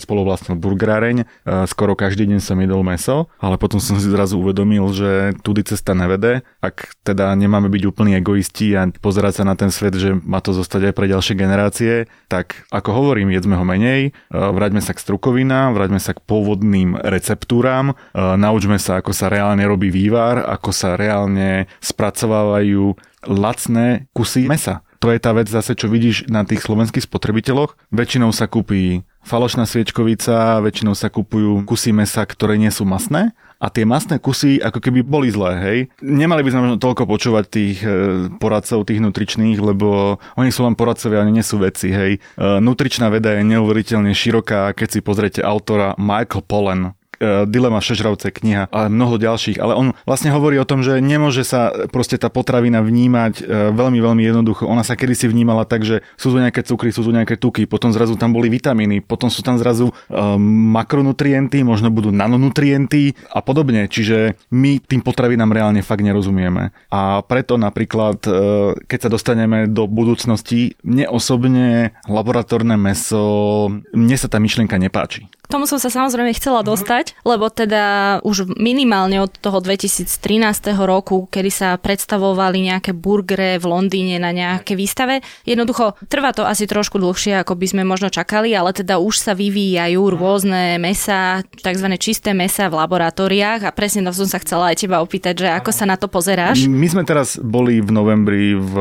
spoluvlastnil 0.00 0.56
burgeráreň, 0.56 1.28
skoro 1.68 1.92
každý 1.92 2.24
deň 2.24 2.40
som 2.40 2.56
jedol 2.56 2.80
meso, 2.80 3.28
ale 3.36 3.60
potom 3.60 3.76
som 3.76 4.00
si 4.00 4.08
zrazu 4.08 4.40
uvedomil, 4.40 4.88
že 4.96 5.36
tudy 5.44 5.60
cesta 5.68 5.92
nevede. 5.92 6.40
Ak 6.64 6.96
teda 7.04 7.36
nemáme 7.36 7.68
byť 7.68 7.82
úplní 7.84 8.16
egoisti 8.16 8.72
a 8.72 8.88
pozerať 8.88 9.42
sa 9.42 9.44
na 9.44 9.52
ten 9.52 9.68
svet, 9.68 9.92
že 10.00 10.16
má 10.16 10.40
to 10.40 10.56
zostať 10.56 10.90
aj 10.90 10.94
pre 10.96 11.06
ďalšie 11.12 11.34
generácie, 11.36 12.08
tak 12.32 12.64
ako 12.72 12.96
hovorím, 12.96 13.28
jedzme 13.36 13.60
ho 13.60 13.64
menej, 13.68 14.16
vráťme 14.32 14.80
sa 14.80 14.96
k 14.96 15.02
strukovinám, 15.04 15.76
vráťme 15.76 16.00
sa 16.00 16.16
k 16.16 16.24
pôvodným 16.24 16.96
receptúram, 16.96 17.92
naučme 18.16 18.80
sa, 18.80 19.04
ako 19.04 19.12
sa 19.12 19.28
reálne 19.28 19.66
robí 19.68 19.92
vývar, 19.92 20.40
ako 20.40 20.70
sa 20.72 20.96
reálne 20.96 21.68
spracovávajú 21.84 22.96
lacné 23.24 24.08
kusy 24.12 24.48
mesa. 24.48 24.84
To 25.00 25.08
je 25.08 25.16
tá 25.16 25.32
vec 25.32 25.48
zase, 25.48 25.72
čo 25.72 25.88
vidíš 25.88 26.28
na 26.28 26.44
tých 26.44 26.60
slovenských 26.60 27.08
spotrebiteľoch. 27.08 27.72
Väčšinou 27.88 28.36
sa 28.36 28.44
kúpi 28.44 29.00
falošná 29.24 29.64
sviečkovica, 29.64 30.60
väčšinou 30.60 30.92
sa 30.92 31.08
kupujú 31.08 31.64
kusy 31.64 31.96
mesa, 31.96 32.20
ktoré 32.28 32.60
nie 32.60 32.68
sú 32.68 32.84
masné 32.84 33.32
a 33.60 33.68
tie 33.68 33.84
masné 33.84 34.16
kusy 34.16 34.56
ako 34.56 34.80
keby 34.80 35.04
boli 35.04 35.28
zlé, 35.28 35.52
hej. 35.60 35.78
Nemali 36.00 36.40
by 36.40 36.50
sme 36.52 36.64
možno 36.64 36.78
toľko 36.80 37.04
počúvať 37.04 37.44
tých 37.52 37.84
e, 37.84 37.88
poradcov, 38.40 38.88
tých 38.88 39.04
nutričných, 39.04 39.60
lebo 39.60 40.16
oni 40.40 40.48
sú 40.48 40.64
len 40.64 40.72
poradcovia, 40.72 41.20
oni 41.20 41.36
nie 41.36 41.44
sú 41.44 41.60
veci, 41.60 41.92
hej. 41.92 42.16
E, 42.16 42.40
nutričná 42.40 43.12
veda 43.12 43.36
je 43.36 43.44
neuveriteľne 43.44 44.16
široká, 44.16 44.72
keď 44.72 44.88
si 44.88 45.00
pozriete 45.04 45.40
autora 45.44 45.92
Michael 46.00 46.44
Pollen, 46.48 46.82
Dilema 47.20 47.84
všežravce 47.84 48.32
kniha 48.32 48.72
a 48.72 48.88
mnoho 48.88 49.20
ďalších, 49.20 49.60
ale 49.60 49.76
on 49.76 49.92
vlastne 50.08 50.32
hovorí 50.32 50.56
o 50.56 50.64
tom, 50.64 50.80
že 50.80 51.04
nemôže 51.04 51.44
sa 51.44 51.68
proste 51.92 52.16
tá 52.16 52.32
potravina 52.32 52.80
vnímať 52.80 53.44
e, 53.44 53.76
veľmi, 53.76 54.00
veľmi 54.00 54.22
jednoducho. 54.24 54.64
Ona 54.64 54.80
sa 54.80 54.96
kedysi 54.96 55.28
vnímala 55.28 55.68
tak, 55.68 55.84
že 55.84 56.00
sú 56.16 56.32
tu 56.32 56.40
nejaké 56.40 56.64
cukry, 56.64 56.88
sú 56.88 57.04
tu 57.04 57.12
nejaké 57.12 57.36
tuky, 57.36 57.68
potom 57.68 57.92
zrazu 57.92 58.16
tam 58.16 58.32
boli 58.32 58.48
vitamíny, 58.48 59.04
potom 59.04 59.28
sú 59.28 59.44
tam 59.44 59.60
zrazu 59.60 59.92
um, 59.92 60.40
makronutrienty, 60.72 61.60
možno 61.60 61.92
budú 61.92 62.08
nanonutrienty 62.08 63.12
a 63.28 63.44
podobne. 63.44 63.84
Čiže 63.84 64.40
my 64.56 64.80
tým 64.80 65.04
potravinám 65.04 65.52
reálne 65.52 65.84
fakt 65.84 66.00
nerozumieme. 66.00 66.72
A 66.88 67.20
preto 67.20 67.60
napríklad, 67.60 68.24
keď 68.88 68.98
sa 68.98 69.12
dostaneme 69.12 69.68
do 69.68 69.84
budúcnosti, 69.84 70.78
mne 70.80 71.12
osobne 71.12 71.92
laboratórne 72.08 72.80
meso, 72.80 73.68
mne 73.92 74.16
sa 74.16 74.32
tá 74.32 74.40
myšlienka 74.40 74.80
nepáči 74.80 75.28
tomu 75.50 75.66
som 75.66 75.82
sa 75.82 75.90
samozrejme 75.90 76.30
chcela 76.38 76.62
dostať, 76.62 77.18
lebo 77.26 77.50
teda 77.50 78.18
už 78.22 78.54
minimálne 78.56 79.18
od 79.20 79.34
toho 79.34 79.58
2013 79.58 80.06
roku, 80.78 81.26
kedy 81.26 81.50
sa 81.50 81.68
predstavovali 81.76 82.70
nejaké 82.70 82.94
burgery 82.94 83.58
v 83.58 83.66
Londýne 83.66 84.22
na 84.22 84.30
nejaké 84.30 84.78
výstave, 84.78 85.20
jednoducho 85.42 85.98
trvá 86.06 86.30
to 86.30 86.46
asi 86.46 86.70
trošku 86.70 87.02
dlhšie, 87.02 87.42
ako 87.42 87.58
by 87.58 87.66
sme 87.66 87.82
možno 87.82 88.08
čakali, 88.08 88.54
ale 88.54 88.70
teda 88.70 89.02
už 89.02 89.18
sa 89.18 89.32
vyvíjajú 89.34 90.00
rôzne 90.14 90.78
mesa, 90.78 91.42
tzv. 91.58 91.86
čisté 91.98 92.30
mesa 92.30 92.70
v 92.70 92.78
laboratóriách. 92.78 93.66
A 93.66 93.74
presne 93.74 94.06
to 94.06 94.14
som 94.14 94.28
sa 94.30 94.38
chcela 94.38 94.70
aj 94.70 94.86
teba 94.86 95.02
opýtať, 95.02 95.42
že 95.42 95.48
ako 95.50 95.70
sa 95.74 95.84
na 95.88 95.96
to 95.98 96.06
pozeráš. 96.06 96.70
My 96.70 96.86
sme 96.86 97.02
teraz 97.02 97.40
boli 97.40 97.82
v 97.82 97.90
novembri 97.90 98.54
v 98.54 98.74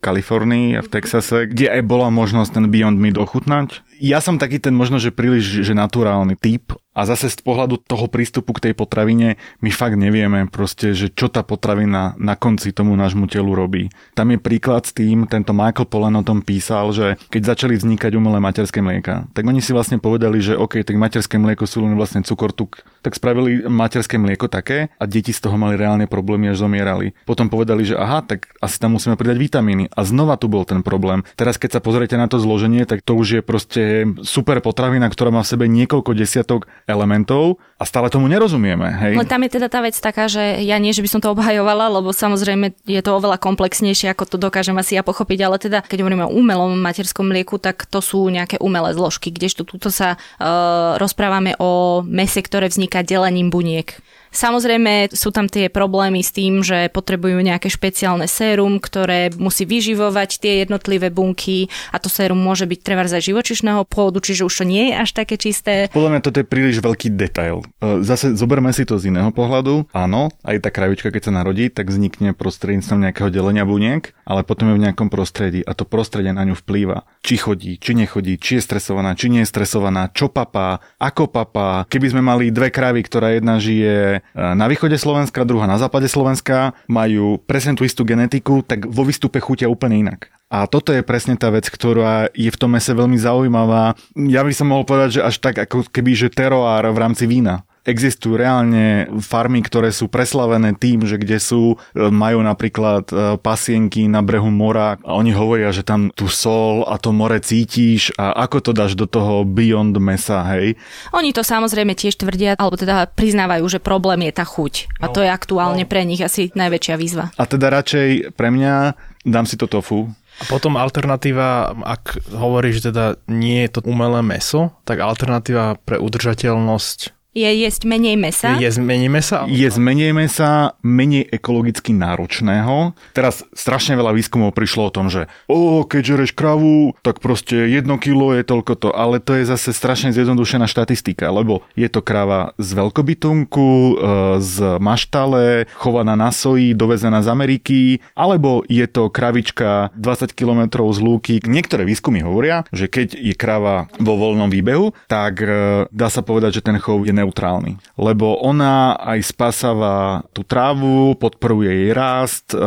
Kalifornii 0.00 0.78
a 0.78 0.80
v 0.80 0.88
Texase, 0.88 1.50
kde 1.50 1.68
aj 1.68 1.82
bola 1.84 2.08
možnosť 2.08 2.56
ten 2.56 2.66
Beyond 2.70 2.96
Meat 2.96 3.18
ochutnať 3.20 3.84
ja 4.00 4.18
som 4.18 4.40
taký 4.40 4.58
ten 4.58 4.74
možno, 4.74 4.98
že 4.98 5.14
príliš 5.14 5.62
že 5.62 5.74
naturálny 5.76 6.38
typ 6.38 6.74
a 6.94 7.04
zase 7.04 7.28
z 7.28 7.42
pohľadu 7.42 7.82
toho 7.82 8.06
prístupu 8.06 8.54
k 8.54 8.70
tej 8.70 8.74
potravine 8.78 9.36
my 9.60 9.70
fakt 9.74 9.98
nevieme 9.98 10.46
proste, 10.46 10.94
že 10.94 11.10
čo 11.10 11.26
tá 11.26 11.42
potravina 11.42 12.14
na 12.16 12.38
konci 12.38 12.70
tomu 12.70 12.94
nášmu 12.94 13.26
telu 13.26 13.52
robí. 13.52 13.90
Tam 14.14 14.30
je 14.30 14.38
príklad 14.38 14.86
s 14.86 14.94
tým, 14.94 15.26
tento 15.26 15.50
Michael 15.50 15.90
Pollan 15.90 16.14
o 16.14 16.22
tom 16.22 16.40
písal, 16.40 16.94
že 16.94 17.18
keď 17.34 17.54
začali 17.54 17.74
vznikať 17.74 18.14
umelé 18.14 18.38
materské 18.38 18.78
mlieka, 18.78 19.26
tak 19.34 19.44
oni 19.44 19.58
si 19.58 19.74
vlastne 19.74 19.98
povedali, 19.98 20.38
že 20.38 20.54
OK, 20.54 20.86
tak 20.86 20.94
materské 20.94 21.36
mlieko 21.36 21.66
sú 21.66 21.82
len 21.82 21.98
vlastne 21.98 22.22
cukor, 22.22 22.54
tuk, 22.54 22.86
tak 23.02 23.18
spravili 23.18 23.66
materské 23.66 24.16
mlieko 24.16 24.46
také 24.46 24.94
a 24.96 25.04
deti 25.04 25.34
z 25.34 25.42
toho 25.42 25.58
mali 25.58 25.74
reálne 25.74 26.06
problémy 26.06 26.54
až 26.54 26.62
zomierali. 26.62 27.12
Potom 27.26 27.50
povedali, 27.50 27.82
že 27.82 27.98
aha, 27.98 28.22
tak 28.22 28.54
asi 28.62 28.78
tam 28.78 28.94
musíme 28.94 29.18
pridať 29.18 29.36
vitamíny. 29.36 29.90
A 29.90 30.06
znova 30.06 30.38
tu 30.38 30.46
bol 30.46 30.62
ten 30.62 30.86
problém. 30.86 31.26
Teraz 31.34 31.58
keď 31.58 31.76
sa 31.76 31.80
pozriete 31.82 32.14
na 32.14 32.30
to 32.30 32.38
zloženie, 32.38 32.86
tak 32.86 33.02
to 33.02 33.18
už 33.18 33.40
je 33.40 33.42
proste 33.42 33.82
super 34.22 34.62
potravina, 34.62 35.10
ktorá 35.10 35.34
má 35.34 35.42
v 35.42 35.50
sebe 35.50 35.64
niekoľko 35.66 36.14
desiatok 36.14 36.70
elementov 36.84 37.56
a 37.80 37.84
stále 37.88 38.12
tomu 38.12 38.28
nerozumieme. 38.28 38.84
Hej? 38.84 39.14
Ale 39.16 39.28
tam 39.28 39.42
je 39.44 39.50
teda 39.56 39.68
tá 39.72 39.80
vec 39.80 39.96
taká, 39.96 40.28
že 40.28 40.60
ja 40.60 40.76
nie, 40.76 40.92
že 40.92 41.00
by 41.00 41.08
som 41.08 41.20
to 41.20 41.32
obhajovala, 41.32 41.88
lebo 42.00 42.12
samozrejme 42.12 42.76
je 42.84 43.00
to 43.00 43.10
oveľa 43.16 43.40
komplexnejšie, 43.40 44.12
ako 44.12 44.24
to 44.28 44.36
dokážem 44.36 44.76
asi 44.76 44.96
ja 44.96 45.02
pochopiť, 45.02 45.38
ale 45.44 45.56
teda 45.56 45.80
keď 45.80 46.04
hovoríme 46.04 46.28
o 46.28 46.34
umelom 46.36 46.76
materskom 46.76 47.32
mlieku, 47.32 47.56
tak 47.56 47.88
to 47.88 48.04
sú 48.04 48.28
nejaké 48.28 48.60
umelé 48.60 48.92
zložky, 48.92 49.32
kdežto 49.32 49.64
tuto 49.64 49.88
sa 49.88 50.16
uh, 50.16 51.00
rozprávame 51.00 51.56
o 51.56 52.04
mese, 52.04 52.44
ktoré 52.44 52.68
vzniká 52.68 53.00
delením 53.00 53.48
buniek. 53.48 53.96
Samozrejme 54.34 55.14
sú 55.14 55.30
tam 55.30 55.46
tie 55.46 55.70
problémy 55.70 56.18
s 56.26 56.34
tým, 56.34 56.66
že 56.66 56.90
potrebujú 56.90 57.38
nejaké 57.38 57.70
špeciálne 57.70 58.26
sérum, 58.26 58.82
ktoré 58.82 59.30
musí 59.38 59.62
vyživovať 59.62 60.42
tie 60.42 60.52
jednotlivé 60.66 61.14
bunky 61.14 61.70
a 61.94 62.02
to 62.02 62.10
sérum 62.10 62.36
môže 62.36 62.66
byť 62.66 62.80
treba 62.82 63.06
za 63.06 63.22
živočišného 63.22 63.86
pôvodu, 63.86 64.18
čiže 64.18 64.42
už 64.42 64.54
to 64.58 64.64
nie 64.66 64.90
je 64.90 64.94
až 64.98 65.10
také 65.14 65.38
čisté. 65.38 65.86
Podľa 65.94 66.18
mňa 66.18 66.20
toto 66.26 66.42
je 66.42 66.50
príliš 66.50 66.82
veľký 66.82 67.14
detail. 67.14 67.62
E, 67.78 68.02
zase 68.02 68.34
zoberme 68.34 68.74
si 68.74 68.82
to 68.82 68.98
z 68.98 69.14
iného 69.14 69.30
pohľadu. 69.30 69.86
Áno, 69.94 70.34
aj 70.42 70.66
tá 70.66 70.74
kravička, 70.74 71.14
keď 71.14 71.30
sa 71.30 71.32
narodí, 71.38 71.70
tak 71.70 71.94
vznikne 71.94 72.34
prostredníctvom 72.34 73.06
nejakého 73.06 73.30
delenia 73.30 73.62
buniek, 73.62 74.10
ale 74.26 74.42
potom 74.42 74.74
je 74.74 74.82
v 74.82 74.84
nejakom 74.90 75.14
prostredí 75.14 75.62
a 75.62 75.78
to 75.78 75.86
prostredie 75.86 76.34
na 76.34 76.42
ňu 76.42 76.58
vplýva. 76.58 77.06
Či 77.22 77.38
chodí, 77.38 77.78
či 77.78 77.94
nechodí, 77.94 78.34
či 78.42 78.58
je 78.58 78.66
stresovaná, 78.66 79.14
či 79.14 79.30
nie 79.30 79.46
je 79.46 79.52
stresovaná, 79.52 80.10
čo 80.10 80.26
papá, 80.26 80.82
ako 80.98 81.30
papá. 81.30 81.86
Keby 81.86 82.10
sme 82.10 82.22
mali 82.26 82.50
dve 82.50 82.74
kravy, 82.74 83.06
ktorá 83.06 83.30
jedna 83.30 83.62
žije 83.62 84.23
na 84.32 84.66
východe 84.66 84.96
Slovenska, 84.96 85.44
druhá 85.44 85.68
na 85.68 85.76
západe 85.76 86.08
Slovenska, 86.08 86.72
majú 86.88 87.36
presne 87.44 87.76
tú 87.76 87.84
istú 87.84 88.02
genetiku, 88.08 88.64
tak 88.64 88.88
vo 88.88 89.04
výstupe 89.04 89.38
chutia 89.38 89.68
úplne 89.68 90.00
inak. 90.08 90.32
A 90.48 90.70
toto 90.70 90.94
je 90.94 91.02
presne 91.02 91.34
tá 91.34 91.50
vec, 91.50 91.66
ktorá 91.66 92.30
je 92.30 92.46
v 92.46 92.60
tom 92.60 92.72
mese 92.72 92.94
veľmi 92.94 93.18
zaujímavá. 93.18 93.98
Ja 94.14 94.46
by 94.46 94.52
som 94.54 94.70
mohol 94.70 94.86
povedať, 94.86 95.18
že 95.18 95.26
až 95.26 95.42
tak 95.42 95.58
ako 95.58 95.90
keby, 95.90 96.14
že 96.14 96.28
teroár 96.30 96.86
v 96.94 97.00
rámci 97.00 97.26
vína 97.26 97.66
existujú 97.84 98.40
reálne 98.40 99.06
farmy, 99.20 99.60
ktoré 99.60 99.92
sú 99.92 100.08
preslavené 100.08 100.72
tým, 100.72 101.04
že 101.04 101.20
kde 101.20 101.36
sú, 101.36 101.76
e, 101.92 102.08
majú 102.08 102.40
napríklad 102.40 103.04
e, 103.12 103.14
pasienky 103.38 104.08
na 104.08 104.24
brehu 104.24 104.48
mora 104.48 104.96
a 105.04 105.12
oni 105.14 105.36
hovoria, 105.36 105.68
že 105.68 105.84
tam 105.84 106.08
tú 106.16 106.26
sol 106.32 106.88
a 106.88 106.96
to 106.96 107.12
more 107.12 107.36
cítiš 107.36 108.16
a 108.16 108.32
ako 108.48 108.58
to 108.64 108.70
dáš 108.72 108.96
do 108.96 109.04
toho 109.04 109.44
beyond 109.44 109.92
mesa, 110.00 110.40
hej? 110.56 110.80
Oni 111.12 111.36
to 111.36 111.44
samozrejme 111.44 111.92
tiež 111.92 112.16
tvrdia, 112.16 112.56
alebo 112.56 112.80
teda 112.80 113.04
priznávajú, 113.12 113.68
že 113.68 113.84
problém 113.84 114.24
je 114.26 114.32
tá 114.32 114.48
chuť. 114.48 114.88
A 115.04 115.12
to 115.12 115.20
je 115.20 115.28
no, 115.28 115.36
aktuálne 115.36 115.84
no. 115.84 115.90
pre 115.90 116.08
nich 116.08 116.24
asi 116.24 116.48
najväčšia 116.56 116.96
výzva. 116.96 117.36
A 117.36 117.44
teda 117.44 117.68
radšej 117.68 118.32
pre 118.32 118.48
mňa 118.48 118.96
dám 119.28 119.44
si 119.44 119.60
to 119.60 119.68
tofu, 119.68 120.08
a 120.34 120.44
potom 120.50 120.74
alternatíva, 120.74 121.78
ak 121.86 122.34
hovoríš, 122.34 122.82
že 122.82 122.90
teda 122.90 123.22
nie 123.30 123.62
je 123.62 123.78
to 123.78 123.86
umelé 123.86 124.18
meso, 124.18 124.74
tak 124.82 124.98
alternatíva 124.98 125.78
pre 125.86 126.02
udržateľnosť 126.02 127.14
je 127.34 127.50
jesť 127.66 127.82
menej 127.90 128.14
mesa. 128.14 128.54
Je 128.54 128.70
jesť 128.70 128.80
menej 128.80 129.10
mesa? 129.10 129.38
Je 129.50 129.66
jesť 129.66 129.78
menej 129.82 130.14
mesa, 130.14 130.78
menej 130.86 131.26
ekologicky 131.34 131.90
náročného. 131.90 132.94
Teraz 133.10 133.42
strašne 133.50 133.98
veľa 133.98 134.14
výskumov 134.14 134.54
prišlo 134.54 134.88
o 134.88 134.94
tom, 134.94 135.10
že 135.10 135.26
o, 135.50 135.82
keď 135.82 136.14
žereš 136.14 136.30
kravu, 136.30 136.94
tak 137.02 137.18
proste 137.18 137.66
jedno 137.66 137.98
kilo 137.98 138.30
je 138.38 138.46
toľko 138.46 138.72
to. 138.78 138.88
Ale 138.94 139.18
to 139.18 139.34
je 139.34 139.50
zase 139.50 139.74
strašne 139.74 140.14
zjednodušená 140.14 140.70
štatistika, 140.70 141.34
lebo 141.34 141.66
je 141.74 141.90
to 141.90 142.00
krava 142.06 142.54
z 142.62 142.70
veľkobytunku, 142.78 143.66
e, 143.66 143.94
z 144.38 144.78
maštale, 144.78 145.66
chovaná 145.74 146.14
na 146.14 146.30
soji, 146.30 146.70
dovezená 146.70 147.18
z 147.18 147.28
Ameriky, 147.34 147.80
alebo 148.14 148.62
je 148.70 148.86
to 148.86 149.10
kravička 149.10 149.90
20 149.98 150.30
km 150.38 150.86
z 150.94 150.98
lúky. 151.02 151.34
Niektoré 151.42 151.82
výskumy 151.82 152.22
hovoria, 152.22 152.62
že 152.70 152.86
keď 152.86 153.18
je 153.18 153.34
krava 153.34 153.90
vo 153.98 154.14
voľnom 154.14 154.46
výbehu, 154.46 154.94
tak 155.10 155.42
e, 155.42 155.46
dá 155.90 156.06
sa 156.06 156.22
povedať, 156.22 156.62
že 156.62 156.66
ten 156.70 156.78
chov 156.78 157.02
je 157.02 157.23
neutrálny. 157.24 157.80
Lebo 157.96 158.36
ona 158.44 159.00
aj 159.00 159.32
spasáva 159.32 160.22
tú 160.36 160.44
trávu, 160.44 161.16
podporuje 161.16 161.72
jej 161.72 161.90
rast, 161.96 162.52
e, 162.52 162.60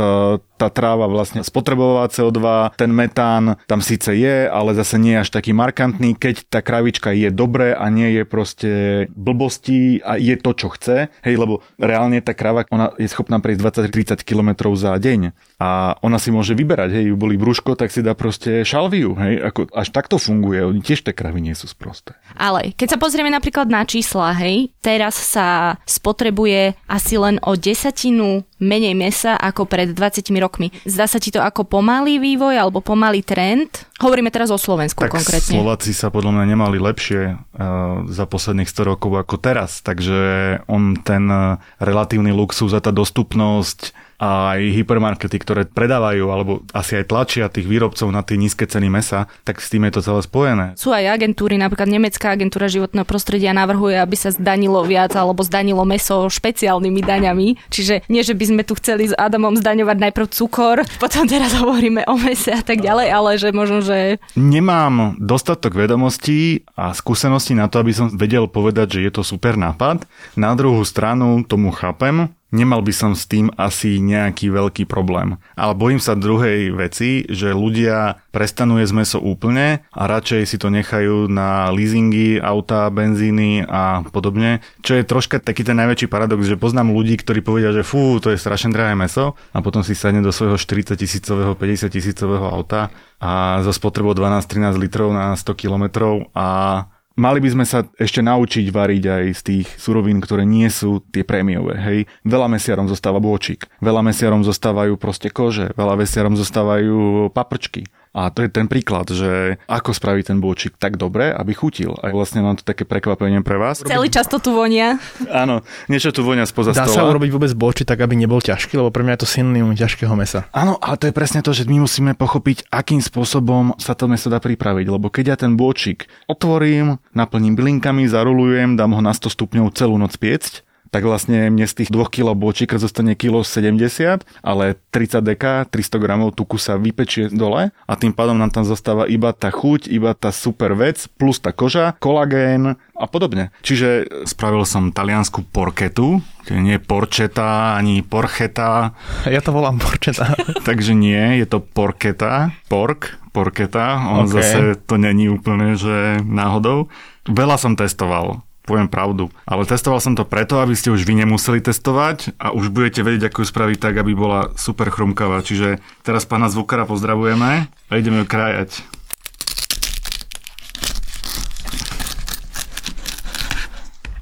tá 0.57 0.73
tráva 0.73 1.05
vlastne 1.05 1.45
spotrebováva 1.45 2.09
CO2, 2.09 2.73
ten 2.75 2.89
metán 2.89 3.61
tam 3.69 3.79
síce 3.79 4.17
je, 4.17 4.49
ale 4.49 4.73
zase 4.73 4.97
nie 4.97 5.13
je 5.13 5.21
až 5.21 5.29
taký 5.29 5.53
markantný, 5.53 6.17
keď 6.17 6.49
tá 6.49 6.59
kravička 6.65 7.13
je 7.13 7.29
dobré 7.29 7.77
a 7.77 7.85
nie 7.93 8.17
je 8.17 8.23
proste 8.25 8.69
blbosti 9.13 10.01
a 10.01 10.17
je 10.17 10.33
to, 10.41 10.51
čo 10.57 10.73
chce, 10.73 11.13
hej, 11.21 11.35
lebo 11.37 11.61
reálne 11.77 12.17
tá 12.25 12.33
krava, 12.33 12.65
ona 12.73 12.89
je 12.97 13.05
schopná 13.05 13.37
prejsť 13.37 13.93
20-30 13.93 14.25
km 14.25 14.73
za 14.73 14.97
deň 14.97 15.37
a 15.61 15.95
ona 16.01 16.17
si 16.17 16.33
môže 16.33 16.57
vyberať, 16.57 16.89
hej, 16.97 17.13
boli 17.13 17.37
brúško, 17.37 17.77
tak 17.77 17.93
si 17.93 18.01
dá 18.01 18.17
proste 18.17 18.65
šalviu, 18.65 19.13
hej, 19.13 19.45
ako 19.53 19.69
až 19.77 19.93
takto 19.93 20.17
funguje, 20.17 20.65
oni 20.65 20.81
tiež 20.81 21.05
tie 21.05 21.13
kravy 21.13 21.39
nie 21.39 21.53
sú 21.53 21.69
sprosté. 21.69 22.17
Ale 22.33 22.73
keď 22.73 22.97
sa 22.97 23.01
pozrieme 23.01 23.29
napríklad 23.29 23.69
na 23.69 23.85
čísla, 23.85 24.33
hej, 24.33 24.73
teraz 24.81 25.13
sa 25.13 25.77
spotrebuje 25.85 26.73
asi 26.89 27.15
len 27.21 27.37
o 27.45 27.53
desatinu 27.53 28.41
menej 28.57 28.97
mesa 28.97 29.37
ako 29.37 29.69
pred 29.69 29.93
20 29.93 30.33
rokmi. 30.41 30.46
Zdá 30.87 31.05
sa 31.05 31.19
ti 31.19 31.29
to 31.29 31.43
ako 31.43 31.67
pomalý 31.67 32.17
vývoj 32.17 32.55
alebo 32.55 32.79
pomalý 32.79 33.21
trend? 33.21 33.87
Hovoríme 33.99 34.31
teraz 34.31 34.47
o 34.53 34.59
Slovensku 34.59 35.03
tak 35.03 35.11
konkrétne. 35.11 35.59
Slováci 35.59 35.91
sa 35.91 36.07
podľa 36.07 36.39
mňa 36.39 36.45
nemali 36.47 36.77
lepšie 36.79 37.21
uh, 37.33 38.05
za 38.07 38.25
posledných 38.29 38.69
100 38.69 38.91
rokov 38.95 39.11
ako 39.17 39.35
teraz, 39.41 39.81
takže 39.81 40.61
on 40.69 40.95
ten 41.01 41.27
uh, 41.27 41.59
relatívny 41.81 42.31
luxus 42.31 42.71
a 42.71 42.79
tá 42.79 42.93
dostupnosť 42.93 44.06
aj 44.17 44.59
hypermarkety, 44.73 45.37
ktoré 45.37 45.61
predávajú 45.69 46.25
alebo 46.33 46.65
asi 46.73 46.97
aj 46.97 47.05
tlačia 47.05 47.45
tých 47.53 47.69
výrobcov 47.69 48.09
na 48.09 48.25
tie 48.25 48.33
nízke 48.33 48.65
ceny 48.65 48.89
mesa, 48.89 49.29
tak 49.45 49.61
s 49.61 49.69
tým 49.69 49.85
je 49.85 49.93
to 49.93 50.01
celé 50.01 50.21
spojené. 50.25 50.65
Sú 50.73 50.89
aj 50.89 51.05
agentúry, 51.21 51.61
napríklad 51.61 51.85
Nemecká 51.85 52.33
agentúra 52.33 52.65
životného 52.65 53.05
prostredia 53.05 53.53
navrhuje, 53.53 53.93
aby 53.93 54.17
sa 54.17 54.33
zdanilo 54.33 54.81
viac 54.81 55.13
alebo 55.13 55.45
zdanilo 55.45 55.85
meso 55.85 56.25
špeciálnymi 56.25 57.01
daňami. 57.05 57.47
Čiže 57.69 58.09
nie, 58.09 58.25
že 58.25 58.33
by 58.33 58.45
sme 58.49 58.61
tu 58.65 58.73
chceli 58.81 59.09
s 59.09 59.13
Adamom 59.13 59.53
zdaňovať 59.53 59.97
najprv 60.09 60.27
cukor, 60.33 60.81
potom 61.03 61.29
teraz 61.29 61.53
hovoríme 61.53 62.09
o 62.09 62.17
mese 62.17 62.57
a 62.57 62.65
tak 62.65 62.81
ďalej, 62.81 63.07
ale 63.13 63.29
že 63.37 63.49
možno, 63.53 63.85
že... 63.85 64.17
Nemám 64.33 65.21
dostatok 65.21 65.77
vedomostí 65.77 66.65
a 66.73 66.89
skúseností 66.97 67.53
na 67.53 67.69
to, 67.69 67.85
aby 67.85 67.93
som 67.93 68.09
vedel 68.09 68.49
povedať, 68.49 68.97
že 68.97 68.99
je 69.05 69.11
to 69.13 69.21
super 69.21 69.53
nápad. 69.53 70.09
Na 70.33 70.57
druhú 70.57 70.81
stranu 70.81 71.45
tomu 71.45 71.69
chápem, 71.69 72.33
Nemal 72.47 72.79
by 72.79 72.93
som 72.95 73.11
s 73.11 73.27
tým 73.27 73.51
asi 73.59 73.99
nejaký 73.99 74.47
veľký 74.47 74.87
problém. 74.87 75.35
Ale 75.59 75.75
bojím 75.75 75.99
sa 75.99 76.15
druhej 76.15 76.71
veci, 76.71 77.27
že 77.27 77.51
ľudia 77.51 78.23
prestanú 78.31 78.79
jesť 78.79 78.95
meso 78.95 79.19
úplne 79.19 79.83
a 79.91 80.01
radšej 80.07 80.41
si 80.47 80.55
to 80.55 80.71
nechajú 80.71 81.27
na 81.27 81.67
leasingy, 81.75 82.39
auta, 82.39 82.87
benzíny 82.87 83.67
a 83.67 83.99
podobne. 84.15 84.63
Čo 84.79 84.95
je 84.95 85.03
troška 85.03 85.43
taký 85.43 85.67
ten 85.67 85.75
najväčší 85.75 86.07
paradox, 86.07 86.47
že 86.47 86.55
poznám 86.55 86.95
ľudí, 86.95 87.19
ktorí 87.19 87.43
povedia, 87.43 87.75
že 87.75 87.83
fú, 87.83 88.15
to 88.23 88.31
je 88.31 88.39
strašne 88.39 88.71
drahé 88.71 88.95
meso 88.95 89.35
a 89.51 89.59
potom 89.59 89.83
si 89.83 89.91
sadne 89.91 90.23
do 90.23 90.31
svojho 90.31 90.55
40 90.55 90.95
tisícového, 90.95 91.51
50 91.51 91.91
tisícového 91.91 92.47
auta 92.47 92.95
a 93.19 93.59
za 93.59 93.75
spotrebou 93.75 94.15
12-13 94.15 94.79
litrov 94.79 95.11
na 95.11 95.35
100 95.35 95.51
kilometrov 95.51 96.31
a 96.31 96.85
Mali 97.17 97.41
by 97.41 97.49
sme 97.49 97.65
sa 97.65 97.81
ešte 97.97 98.21
naučiť 98.21 98.69
variť 98.69 99.03
aj 99.09 99.25
z 99.33 99.41
tých 99.41 99.67
surovín, 99.81 100.21
ktoré 100.21 100.45
nie 100.45 100.69
sú 100.69 101.01
tie 101.01 101.25
prémiové. 101.25 101.73
Hej. 101.81 101.99
Veľa 102.21 102.45
mesiarom 102.45 102.85
zostáva 102.85 103.17
bôčik, 103.17 103.65
veľa 103.81 104.05
mesiarom 104.05 104.45
zostávajú 104.45 105.01
proste 105.01 105.33
kože, 105.33 105.73
veľa 105.73 105.97
mesiarom 105.97 106.37
zostávajú 106.37 107.33
paprčky. 107.33 107.89
A 108.17 108.33
to 108.33 108.41
je 108.41 108.49
ten 108.49 108.65
príklad, 108.65 109.05
že 109.13 109.61
ako 109.69 109.93
spraviť 109.93 110.33
ten 110.33 110.41
bôčik 110.41 110.73
tak 110.81 110.97
dobre, 110.97 111.29
aby 111.29 111.53
chutil. 111.53 111.93
A 112.01 112.09
vlastne 112.09 112.41
mám 112.41 112.57
to 112.57 112.65
také 112.65 112.81
prekvapenie 112.81 113.45
pre 113.45 113.61
vás. 113.61 113.85
Celý 113.85 114.09
čas 114.09 114.25
to 114.25 114.41
tu 114.41 114.57
vonia. 114.57 114.97
Áno, 115.29 115.61
niečo 115.85 116.09
tu 116.09 116.25
vonia 116.25 116.49
spoza 116.49 116.73
Dá 116.73 116.89
stola. 116.89 116.97
sa 116.97 117.09
urobiť 117.13 117.29
vôbec 117.29 117.53
bôčik 117.53 117.85
tak, 117.85 118.01
aby 118.01 118.17
nebol 118.17 118.41
ťažký, 118.41 118.81
lebo 118.81 118.89
pre 118.89 119.05
mňa 119.05 119.13
je 119.13 119.21
to 119.21 119.29
synonymum 119.29 119.77
ťažkého 119.77 120.17
mesa. 120.17 120.49
Áno, 120.49 120.81
ale 120.81 120.97
to 120.97 121.05
je 121.05 121.13
presne 121.13 121.45
to, 121.45 121.53
že 121.53 121.69
my 121.69 121.85
musíme 121.85 122.17
pochopiť, 122.17 122.73
akým 122.73 123.05
spôsobom 123.05 123.77
sa 123.77 123.93
to 123.93 124.09
meso 124.09 124.33
dá 124.33 124.41
pripraviť. 124.41 124.89
Lebo 124.89 125.13
keď 125.13 125.25
ja 125.29 125.37
ten 125.37 125.53
bôčik 125.53 126.09
otvorím, 126.25 126.97
naplním 127.13 127.53
bylinkami, 127.53 128.09
zarulujem, 128.09 128.73
dám 128.73 128.97
ho 128.97 129.01
na 129.05 129.13
100 129.13 129.29
stupňov 129.29 129.77
celú 129.77 130.01
noc 130.01 130.17
piecť, 130.17 130.65
tak 130.89 131.03
vlastne 131.03 131.51
mne 131.51 131.67
z 131.67 131.83
tých 131.83 131.89
2 131.91 132.07
kg 132.07 132.33
bočíka 132.33 132.79
zostane 132.79 133.13
kilo 133.13 133.43
70, 133.43 134.23
ale 134.41 134.79
30 134.91 135.23
dk, 135.23 135.45
300 135.69 136.03
gramov 136.03 136.33
tuku 136.33 136.55
sa 136.55 136.79
vypečie 136.79 137.29
dole 137.31 137.71
a 137.73 137.93
tým 137.99 138.15
pádom 138.15 138.39
nám 138.39 138.51
tam 138.53 138.63
zostáva 138.63 139.05
iba 139.05 139.35
tá 139.35 139.51
chuť, 139.51 139.91
iba 139.91 140.15
tá 140.15 140.31
super 140.31 140.73
vec, 140.73 141.05
plus 141.19 141.39
tá 141.43 141.51
koža, 141.51 141.95
kolagén 141.99 142.79
a 142.97 143.05
podobne. 143.05 143.53
Čiže 143.61 144.23
spravil 144.25 144.63
som 144.63 144.95
taliansku 144.95 145.45
porketu, 145.51 146.23
nie 146.49 146.79
porčeta 146.79 147.75
ani 147.75 148.01
porcheta. 148.01 148.95
Ja 149.37 149.43
to 149.43 149.51
volám 149.51 149.77
porčeta. 149.77 150.33
Takže 150.67 150.95
nie, 150.95 151.43
je 151.43 151.45
to 151.45 151.59
porketa, 151.59 152.55
pork, 152.71 153.19
porketa, 153.35 153.99
on 154.17 154.25
okay. 154.25 154.39
zase 154.39 154.59
to 154.87 154.95
není 154.95 155.27
úplne, 155.27 155.75
že 155.75 156.23
náhodou. 156.23 156.87
Veľa 157.27 157.59
som 157.59 157.75
testoval 157.75 158.46
poviem 158.67 158.91
pravdu. 158.91 159.31
Ale 159.47 159.63
testoval 159.63 160.03
som 160.03 160.11
to 160.11 160.27
preto, 160.27 160.59
aby 160.59 160.75
ste 160.75 160.91
už 160.91 161.07
vy 161.07 161.23
nemuseli 161.23 161.63
testovať 161.63 162.35
a 162.35 162.51
už 162.51 162.67
budete 162.75 162.99
vedieť, 162.99 163.31
ako 163.31 163.41
ju 163.41 163.47
spraviť 163.47 163.77
tak, 163.79 163.95
aby 163.95 164.11
bola 164.11 164.51
super 164.59 164.91
chrumkavá. 164.91 165.39
Čiže 165.39 165.79
teraz 166.03 166.27
pána 166.27 166.51
zvukara 166.51 166.83
pozdravujeme 166.83 167.71
a 167.71 167.91
ideme 167.95 168.21
ju 168.21 168.27
krájať. 168.27 168.83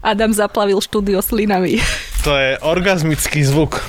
Adam 0.06 0.30
zaplavil 0.30 0.78
štúdio 0.78 1.18
slinami. 1.26 1.82
To 2.22 2.38
je 2.38 2.62
orgazmický 2.62 3.42
zvuk. 3.42 3.82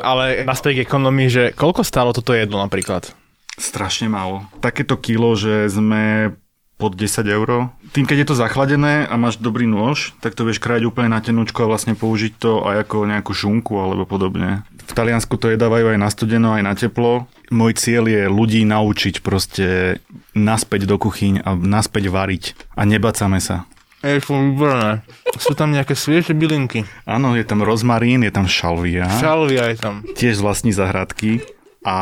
Ale 0.00 0.48
naspäť 0.48 0.80
k 0.80 0.84
ekonomii, 0.88 1.28
že 1.28 1.44
koľko 1.52 1.84
stálo 1.84 2.16
toto 2.16 2.32
jedlo 2.32 2.56
napríklad? 2.56 3.12
Strašne 3.60 4.08
málo. 4.08 4.48
Takéto 4.64 4.96
kilo, 4.96 5.36
že 5.36 5.68
sme 5.68 6.32
pod 6.80 6.96
10 6.96 7.28
eur. 7.28 7.68
Tým, 7.92 8.08
keď 8.08 8.24
je 8.24 8.28
to 8.32 8.40
zachladené 8.40 9.04
a 9.04 9.14
máš 9.20 9.36
dobrý 9.36 9.68
nôž, 9.68 10.16
tak 10.24 10.32
to 10.32 10.48
vieš 10.48 10.64
krájať 10.64 10.88
úplne 10.88 11.12
na 11.12 11.20
tenúčko 11.20 11.68
a 11.68 11.70
vlastne 11.76 11.92
použiť 11.92 12.32
to 12.40 12.64
aj 12.64 12.88
ako 12.88 13.04
nejakú 13.04 13.36
šunku 13.36 13.76
alebo 13.76 14.08
podobne. 14.08 14.64
V 14.88 14.92
Taliansku 14.96 15.36
to 15.36 15.52
jedávajú 15.52 15.92
aj 15.92 15.98
na 16.00 16.08
studeno, 16.08 16.56
aj 16.56 16.64
na 16.64 16.72
teplo. 16.72 17.28
Môj 17.52 17.76
cieľ 17.76 18.08
je 18.08 18.22
ľudí 18.32 18.64
naučiť 18.64 19.20
proste 19.20 20.00
naspäť 20.32 20.88
do 20.88 20.96
kuchyň 20.96 21.44
a 21.44 21.52
naspäť 21.54 22.08
variť 22.08 22.56
a 22.74 22.88
nebacame 22.88 23.38
sa. 23.44 23.68
Je 24.00 24.16
to 24.16 24.32
výborné. 24.32 25.04
Sú 25.36 25.52
tam 25.52 25.76
nejaké 25.76 25.92
svieže 25.92 26.32
bylinky. 26.32 26.88
Áno, 27.04 27.36
je 27.36 27.44
tam 27.44 27.60
rozmarín, 27.60 28.24
je 28.24 28.32
tam 28.32 28.48
šalvia. 28.48 29.04
Šalvia 29.20 29.68
je 29.70 29.76
tam. 29.76 29.94
Tiež 30.16 30.40
z 30.40 30.44
vlastní 30.44 30.72
zahradky 30.72 31.44
a 31.84 31.98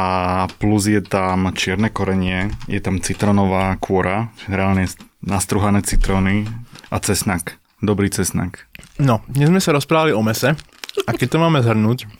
plus 0.58 0.90
je 0.90 0.98
tam 0.98 1.54
čierne 1.54 1.90
korenie, 1.90 2.50
je 2.66 2.82
tam 2.82 2.98
citronová 2.98 3.78
kôra, 3.78 4.34
reálne 4.50 4.90
nastruhané 5.22 5.86
citróny 5.86 6.46
a 6.90 6.98
cesnak. 6.98 7.62
Dobrý 7.78 8.10
cesnak. 8.10 8.66
No, 8.98 9.22
dnes 9.30 9.54
sme 9.54 9.62
sa 9.62 9.70
rozprávali 9.70 10.10
o 10.10 10.22
mese 10.22 10.58
a 11.06 11.10
keď 11.14 11.28
to 11.30 11.38
máme 11.38 11.62
zhrnúť, 11.62 12.10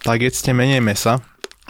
tak 0.00 0.24
jedzte 0.24 0.56
menej 0.56 0.80
mesa 0.80 1.20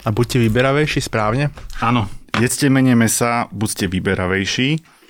a 0.03 0.09
buďte 0.15 0.39
vyberavejší 0.47 1.03
správne. 1.03 1.51
Áno, 1.83 2.07
jedzte 2.39 2.71
menej 2.71 2.95
mesa, 2.95 3.51
buďte 3.51 3.91
vyberavejší 3.91 4.69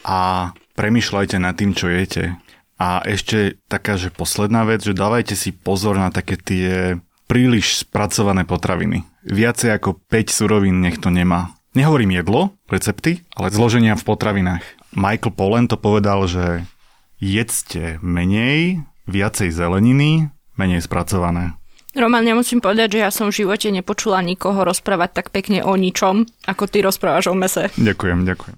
a 0.09 0.49
premyšľajte 0.73 1.37
nad 1.37 1.53
tým, 1.53 1.77
čo 1.77 1.93
jete. 1.93 2.41
A 2.81 3.05
ešte 3.05 3.61
taká, 3.69 4.01
že 4.01 4.09
posledná 4.09 4.65
vec, 4.65 4.81
že 4.81 4.97
dávajte 4.97 5.37
si 5.37 5.53
pozor 5.53 5.95
na 5.95 6.09
také 6.09 6.35
tie 6.35 6.97
príliš 7.29 7.85
spracované 7.85 8.43
potraviny. 8.49 9.05
Viacej 9.23 9.71
ako 9.79 10.03
5 10.11 10.29
surovín 10.29 10.83
nech 10.83 10.99
to 10.99 11.07
nemá. 11.07 11.55
Nehovorím 11.73 12.13
jedlo, 12.13 12.53
recepty, 12.69 13.25
ale 13.33 13.49
zloženia 13.49 13.97
v 13.97 14.05
potravinách. 14.05 14.63
Michael 14.93 15.33
Pollan 15.33 15.65
to 15.65 15.79
povedal, 15.79 16.29
že 16.29 16.69
jedzte 17.17 17.97
menej, 18.03 18.85
viacej 19.09 19.49
zeleniny, 19.49 20.29
menej 20.59 20.85
spracované. 20.85 21.57
Roman, 21.93 22.25
ja 22.25 22.33
musím 22.33 22.57
povedať, 22.57 22.97
že 22.97 23.03
ja 23.05 23.09
som 23.13 23.29
v 23.29 23.45
živote 23.45 23.69
nepočula 23.69 24.25
nikoho 24.25 24.65
rozprávať 24.65 25.09
tak 25.13 25.27
pekne 25.29 25.61
o 25.61 25.77
ničom, 25.77 26.25
ako 26.49 26.63
ty 26.65 26.81
rozprávaš 26.81 27.29
o 27.29 27.37
mese. 27.37 27.69
Ďakujem, 27.77 28.25
ďakujem. 28.25 28.57